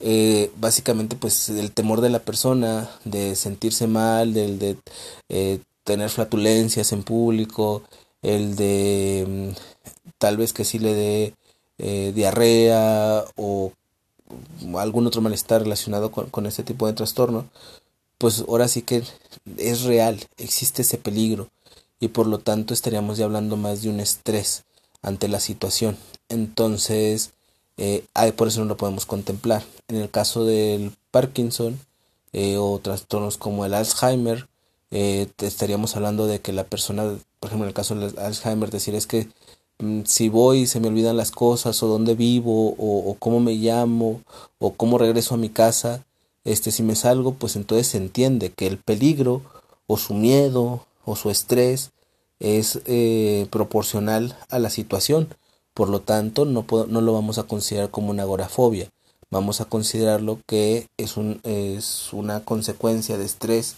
eh, 0.00 0.50
básicamente 0.56 1.14
pues 1.16 1.48
el 1.48 1.72
temor 1.72 2.00
de 2.00 2.10
la 2.10 2.20
persona 2.20 2.90
de 3.04 3.36
sentirse 3.36 3.86
mal, 3.86 4.34
del 4.34 4.58
de 4.58 4.78
tener 5.84 6.10
flatulencias 6.10 6.92
en 6.92 7.02
público, 7.02 7.82
el 8.22 8.56
de 8.56 9.52
mm, 9.54 9.73
tal 10.18 10.36
vez 10.36 10.52
que 10.52 10.64
sí 10.64 10.78
le 10.78 10.94
dé 10.94 11.34
eh, 11.78 12.12
diarrea 12.14 13.24
o 13.36 13.72
algún 14.78 15.06
otro 15.06 15.20
malestar 15.20 15.62
relacionado 15.62 16.10
con, 16.10 16.30
con 16.30 16.46
este 16.46 16.62
tipo 16.62 16.86
de 16.86 16.92
trastorno, 16.94 17.46
pues 18.18 18.44
ahora 18.48 18.68
sí 18.68 18.82
que 18.82 19.02
es 19.58 19.82
real, 19.82 20.20
existe 20.38 20.82
ese 20.82 20.98
peligro 20.98 21.48
y 22.00 22.08
por 22.08 22.26
lo 22.26 22.38
tanto 22.38 22.74
estaríamos 22.74 23.18
ya 23.18 23.24
hablando 23.24 23.56
más 23.56 23.82
de 23.82 23.90
un 23.90 24.00
estrés 24.00 24.64
ante 25.02 25.28
la 25.28 25.40
situación. 25.40 25.96
Entonces, 26.28 27.32
eh, 27.76 28.04
por 28.36 28.48
eso 28.48 28.60
no 28.60 28.66
lo 28.66 28.76
podemos 28.76 29.06
contemplar. 29.06 29.62
En 29.88 29.96
el 29.96 30.10
caso 30.10 30.44
del 30.44 30.92
Parkinson 31.10 31.78
eh, 32.32 32.56
o 32.58 32.78
trastornos 32.80 33.36
como 33.36 33.64
el 33.64 33.74
Alzheimer, 33.74 34.48
eh, 34.90 35.28
estaríamos 35.38 35.96
hablando 35.96 36.26
de 36.26 36.40
que 36.40 36.52
la 36.52 36.64
persona, 36.64 37.04
por 37.40 37.48
ejemplo, 37.48 37.64
en 37.64 37.68
el 37.68 37.74
caso 37.74 37.94
del 37.94 38.18
Alzheimer, 38.18 38.70
decir 38.70 38.94
es 38.94 39.06
que 39.06 39.28
si 40.04 40.28
voy 40.28 40.66
se 40.66 40.80
me 40.80 40.88
olvidan 40.88 41.16
las 41.16 41.30
cosas 41.30 41.82
o 41.82 41.88
dónde 41.88 42.14
vivo 42.14 42.74
o, 42.78 43.16
cómo 43.18 43.40
me 43.40 43.54
llamo 43.54 44.20
o 44.58 44.74
cómo 44.74 44.98
regreso 44.98 45.34
a 45.34 45.38
mi 45.38 45.48
casa, 45.48 46.04
este 46.44 46.70
si 46.70 46.82
me 46.82 46.94
salgo, 46.94 47.34
pues 47.34 47.56
entonces 47.56 47.88
se 47.88 47.98
entiende 47.98 48.50
que 48.50 48.66
el 48.66 48.78
peligro 48.78 49.42
o 49.86 49.96
su 49.96 50.14
miedo 50.14 50.86
o 51.04 51.16
su 51.16 51.30
estrés 51.30 51.90
es 52.38 52.80
eh, 52.86 53.46
proporcional 53.50 54.36
a 54.50 54.58
la 54.58 54.70
situación. 54.70 55.28
Por 55.72 55.88
lo 55.88 56.00
tanto, 56.00 56.44
no, 56.44 56.66
no 56.88 57.00
lo 57.00 57.12
vamos 57.12 57.38
a 57.38 57.44
considerar 57.44 57.90
como 57.90 58.10
una 58.10 58.22
agorafobia. 58.22 58.90
Vamos 59.30 59.60
a 59.60 59.64
considerarlo 59.64 60.38
que 60.46 60.86
es, 60.96 61.16
un, 61.16 61.40
es 61.42 62.12
una 62.12 62.44
consecuencia 62.44 63.18
de 63.18 63.24
estrés 63.24 63.76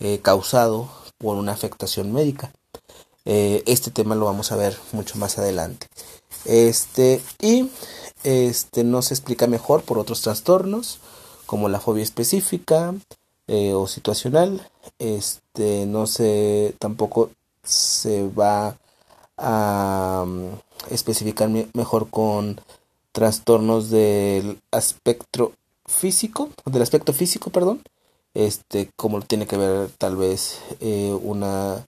eh, 0.00 0.18
causado 0.20 0.90
por 1.18 1.36
una 1.36 1.52
afectación 1.52 2.12
médica. 2.12 2.52
Eh, 3.26 3.62
este 3.66 3.90
tema 3.90 4.14
lo 4.14 4.24
vamos 4.24 4.52
a 4.52 4.56
ver 4.56 4.76
mucho 4.92 5.18
más 5.18 5.38
adelante. 5.38 5.88
Este, 6.46 7.20
y 7.40 7.70
este 8.24 8.84
no 8.84 9.02
se 9.02 9.14
explica 9.14 9.46
mejor 9.46 9.82
por 9.82 9.98
otros 9.98 10.22
trastornos, 10.22 11.00
como 11.44 11.68
la 11.68 11.80
fobia 11.80 12.02
específica 12.02 12.94
o 13.48 13.86
situacional. 13.86 14.68
Este 14.98 15.86
no 15.86 16.06
se 16.06 16.74
tampoco 16.78 17.30
se 17.62 18.28
va 18.28 18.76
a 19.36 20.24
um, 20.24 20.52
especificar 20.90 21.48
mejor 21.74 22.08
con 22.10 22.60
trastornos 23.12 23.90
del 23.90 24.60
aspecto 24.70 25.52
físico, 25.86 26.50
del 26.64 26.82
aspecto 26.82 27.12
físico, 27.12 27.50
perdón, 27.50 27.82
este, 28.34 28.90
como 28.96 29.20
tiene 29.22 29.46
que 29.46 29.56
ver 29.56 29.90
tal 29.98 30.16
vez 30.16 30.58
eh, 30.80 31.16
una 31.22 31.86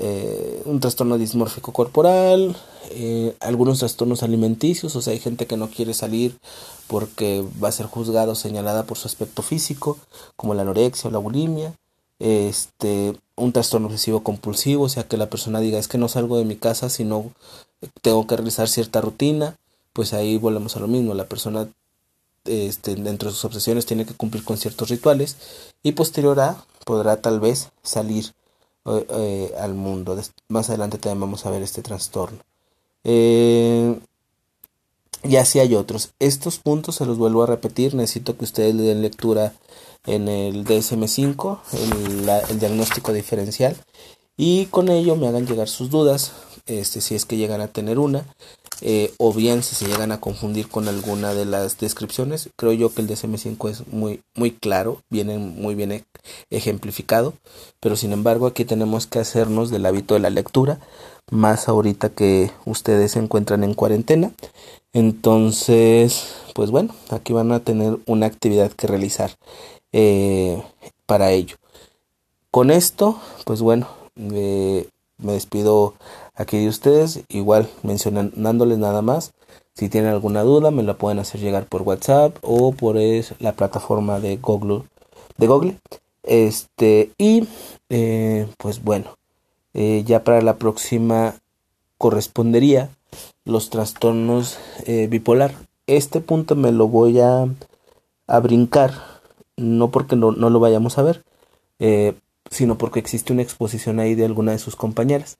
eh, 0.00 0.62
un 0.64 0.78
trastorno 0.78 1.18
dismórfico 1.18 1.72
corporal, 1.72 2.56
eh, 2.90 3.34
algunos 3.40 3.80
trastornos 3.80 4.22
alimenticios, 4.22 4.94
o 4.94 5.02
sea, 5.02 5.12
hay 5.12 5.18
gente 5.18 5.46
que 5.46 5.56
no 5.56 5.68
quiere 5.70 5.92
salir 5.92 6.38
porque 6.86 7.44
va 7.62 7.68
a 7.68 7.72
ser 7.72 7.86
juzgada 7.86 8.32
o 8.32 8.36
señalada 8.36 8.84
por 8.84 8.96
su 8.96 9.08
aspecto 9.08 9.42
físico, 9.42 9.98
como 10.36 10.54
la 10.54 10.62
anorexia 10.62 11.08
o 11.08 11.12
la 11.12 11.18
bulimia, 11.18 11.74
este, 12.20 13.14
un 13.34 13.52
trastorno 13.52 13.88
obsesivo 13.88 14.22
compulsivo, 14.22 14.84
o 14.84 14.88
sea 14.88 15.08
que 15.08 15.16
la 15.16 15.30
persona 15.30 15.58
diga 15.58 15.80
es 15.80 15.88
que 15.88 15.98
no 15.98 16.08
salgo 16.08 16.38
de 16.38 16.44
mi 16.44 16.54
casa 16.54 16.90
si 16.90 17.02
no 17.04 17.32
tengo 18.00 18.24
que 18.28 18.36
realizar 18.36 18.68
cierta 18.68 19.00
rutina, 19.00 19.56
pues 19.92 20.12
ahí 20.12 20.38
volvemos 20.38 20.76
a 20.76 20.80
lo 20.80 20.86
mismo, 20.86 21.14
la 21.14 21.26
persona 21.26 21.68
este, 22.44 22.94
dentro 22.94 23.30
de 23.30 23.34
sus 23.34 23.44
obsesiones 23.44 23.84
tiene 23.84 24.06
que 24.06 24.14
cumplir 24.14 24.44
con 24.44 24.58
ciertos 24.58 24.90
rituales 24.90 25.36
y 25.82 25.92
posterior 25.92 26.38
a 26.38 26.64
podrá 26.84 27.20
tal 27.20 27.40
vez 27.40 27.70
salir 27.82 28.32
eh, 28.86 29.06
eh, 29.10 29.52
al 29.58 29.74
mundo. 29.74 30.18
Más 30.48 30.68
adelante 30.68 30.98
también 30.98 31.20
vamos 31.20 31.46
a 31.46 31.50
ver 31.50 31.62
este 31.62 31.82
trastorno. 31.82 32.38
Eh, 33.04 33.98
y 35.24 35.36
así 35.36 35.58
hay 35.58 35.74
otros. 35.74 36.12
Estos 36.18 36.58
puntos 36.58 36.96
se 36.96 37.06
los 37.06 37.18
vuelvo 37.18 37.42
a 37.42 37.46
repetir. 37.46 37.94
Necesito 37.94 38.36
que 38.36 38.44
ustedes 38.44 38.74
le 38.74 38.82
den 38.84 39.02
lectura 39.02 39.52
en 40.06 40.28
el 40.28 40.64
DSM5, 40.64 41.58
el, 41.72 42.28
el 42.28 42.58
diagnóstico 42.58 43.12
diferencial, 43.12 43.76
y 44.36 44.66
con 44.66 44.88
ello 44.88 45.16
me 45.16 45.26
hagan 45.28 45.46
llegar 45.46 45.68
sus 45.68 45.90
dudas, 45.90 46.32
este, 46.66 47.00
si 47.00 47.14
es 47.14 47.26
que 47.26 47.36
llegan 47.36 47.60
a 47.60 47.68
tener 47.68 47.98
una, 47.98 48.24
eh, 48.80 49.12
o 49.18 49.32
bien 49.32 49.62
si 49.62 49.74
se 49.74 49.86
llegan 49.86 50.12
a 50.12 50.20
confundir 50.20 50.68
con 50.68 50.88
alguna 50.88 51.34
de 51.34 51.44
las 51.44 51.78
descripciones. 51.78 52.50
Creo 52.56 52.72
yo 52.72 52.92
que 52.94 53.02
el 53.02 53.08
DSM5 53.08 53.70
es 53.70 53.88
muy, 53.88 54.22
muy 54.34 54.52
claro, 54.52 55.02
viene 55.10 55.38
muy 55.38 55.74
bien 55.74 55.92
e, 55.92 56.04
ejemplificado, 56.50 57.34
pero 57.80 57.96
sin 57.96 58.12
embargo 58.12 58.46
aquí 58.46 58.64
tenemos 58.64 59.06
que 59.06 59.18
hacernos 59.18 59.70
del 59.70 59.86
hábito 59.86 60.14
de 60.14 60.20
la 60.20 60.30
lectura, 60.30 60.78
más 61.30 61.68
ahorita 61.68 62.10
que 62.10 62.52
ustedes 62.64 63.12
se 63.12 63.18
encuentran 63.18 63.64
en 63.64 63.74
cuarentena. 63.74 64.32
Entonces, 64.92 66.34
pues 66.54 66.70
bueno, 66.70 66.94
aquí 67.10 67.32
van 67.32 67.52
a 67.52 67.60
tener 67.60 67.98
una 68.06 68.26
actividad 68.26 68.72
que 68.72 68.86
realizar 68.86 69.32
eh, 69.92 70.62
para 71.06 71.32
ello. 71.32 71.56
Con 72.50 72.70
esto, 72.70 73.20
pues 73.44 73.60
bueno, 73.60 73.88
me 75.18 75.32
despido 75.32 75.94
aquí 76.38 76.58
de 76.58 76.68
ustedes, 76.68 77.20
igual 77.28 77.68
mencionándoles 77.82 78.78
nada 78.78 79.02
más. 79.02 79.32
Si 79.74 79.90
tienen 79.90 80.10
alguna 80.10 80.42
duda, 80.42 80.70
me 80.70 80.82
la 80.82 80.94
pueden 80.94 81.18
hacer 81.18 81.40
llegar 81.40 81.66
por 81.66 81.82
WhatsApp 81.82 82.36
o 82.40 82.72
por 82.72 82.96
la 82.96 83.52
plataforma 83.52 84.18
de 84.18 84.38
Google. 84.38 84.84
De 85.36 85.46
Google. 85.46 85.76
Este, 86.22 87.12
y 87.18 87.46
eh, 87.90 88.48
pues 88.56 88.82
bueno, 88.82 89.16
eh, 89.74 90.02
ya 90.06 90.24
para 90.24 90.40
la 90.40 90.56
próxima 90.56 91.34
correspondería 91.98 92.88
los 93.44 93.70
trastornos 93.70 94.58
bipolar. 94.86 95.52
Este 95.86 96.20
punto 96.20 96.54
me 96.54 96.72
lo 96.72 96.88
voy 96.88 97.20
a, 97.20 97.46
a 98.26 98.40
brincar 98.40 98.92
no 99.58 99.90
porque 99.90 100.16
no, 100.16 100.32
no 100.32 100.48
lo 100.48 100.60
vayamos 100.60 100.96
a 100.96 101.02
ver, 101.02 101.24
eh, 101.78 102.14
sino 102.50 102.78
porque 102.78 103.00
existe 103.00 103.32
una 103.32 103.42
exposición 103.42 104.00
ahí 104.00 104.14
de 104.14 104.24
alguna 104.24 104.52
de 104.52 104.58
sus 104.58 104.76
compañeras. 104.76 105.38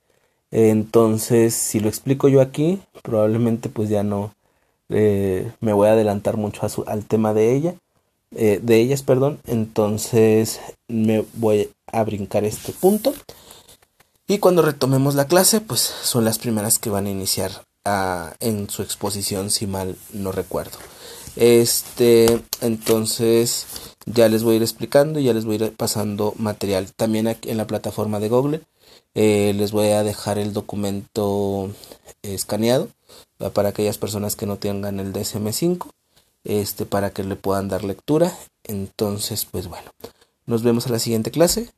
Entonces, 0.51 1.55
si 1.55 1.81
lo 1.81 1.89
explico 1.89 2.29
yo 2.29 2.41
aquí, 2.41 2.81
probablemente 3.03 3.69
pues 3.69 3.89
ya 3.89 4.03
no 4.03 4.35
eh, 4.89 5.53
me 5.61 5.73
voy 5.73 5.89
a 5.89 5.93
adelantar 5.93 6.37
mucho 6.37 6.63
al 6.87 7.05
tema 7.05 7.35
de 7.35 7.55
ella, 7.55 7.75
eh, 8.35 8.61
de 8.63 8.81
ellas, 8.81 9.03
perdón. 9.03 9.41
Entonces 9.47 10.61
me 10.89 11.25
voy 11.35 11.71
a 11.87 12.03
brincar 12.05 12.45
este 12.45 12.73
punto. 12.73 13.15
Y 14.27 14.39
cuando 14.39 14.63
retomemos 14.63 15.15
la 15.15 15.27
clase, 15.27 15.61
pues 15.61 15.81
son 15.81 16.25
las 16.25 16.39
primeras 16.39 16.79
que 16.79 16.91
van 16.91 17.07
a 17.07 17.11
iniciar 17.11 17.51
a, 17.85 18.35
en 18.41 18.69
su 18.69 18.83
exposición, 18.83 19.51
si 19.51 19.67
mal 19.67 19.97
no 20.13 20.33
recuerdo. 20.33 20.79
Este, 21.37 22.43
entonces, 22.61 23.67
ya 24.05 24.29
les 24.29 24.43
voy 24.43 24.55
a 24.55 24.57
ir 24.57 24.63
explicando 24.63 25.19
y 25.19 25.25
ya 25.25 25.33
les 25.33 25.45
voy 25.45 25.63
a 25.63 25.67
ir 25.67 25.73
pasando 25.77 26.35
material. 26.37 26.93
También 26.95 27.27
aquí 27.27 27.51
en 27.51 27.57
la 27.57 27.67
plataforma 27.67 28.21
de 28.21 28.29
Google 28.29 28.61
eh, 29.15 29.53
les 29.55 29.73
voy 29.73 29.89
a 29.89 30.03
dejar 30.03 30.39
el 30.39 30.53
documento 30.53 31.71
escaneado 32.23 32.89
para 33.53 33.71
aquellas 33.71 33.99
personas 33.99 34.37
que 34.37 34.47
no 34.47 34.57
tengan 34.57 35.01
el 35.01 35.13
DSM5 35.13 35.89
este 36.45 36.87
para 36.87 37.11
que 37.11 37.25
le 37.25 37.37
puedan 37.37 37.69
dar 37.69 37.85
lectura. 37.85 38.37
Entonces 38.65 39.45
pues 39.45 39.69
bueno 39.69 39.91
nos 40.47 40.63
vemos 40.63 40.87
a 40.87 40.91
la 40.91 40.99
siguiente 40.99 41.31
clase. 41.31 41.71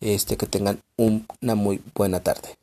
Este 0.00 0.36
que 0.36 0.46
tengan 0.46 0.80
una 0.96 1.54
muy 1.54 1.80
buena 1.94 2.20
tarde 2.20 2.56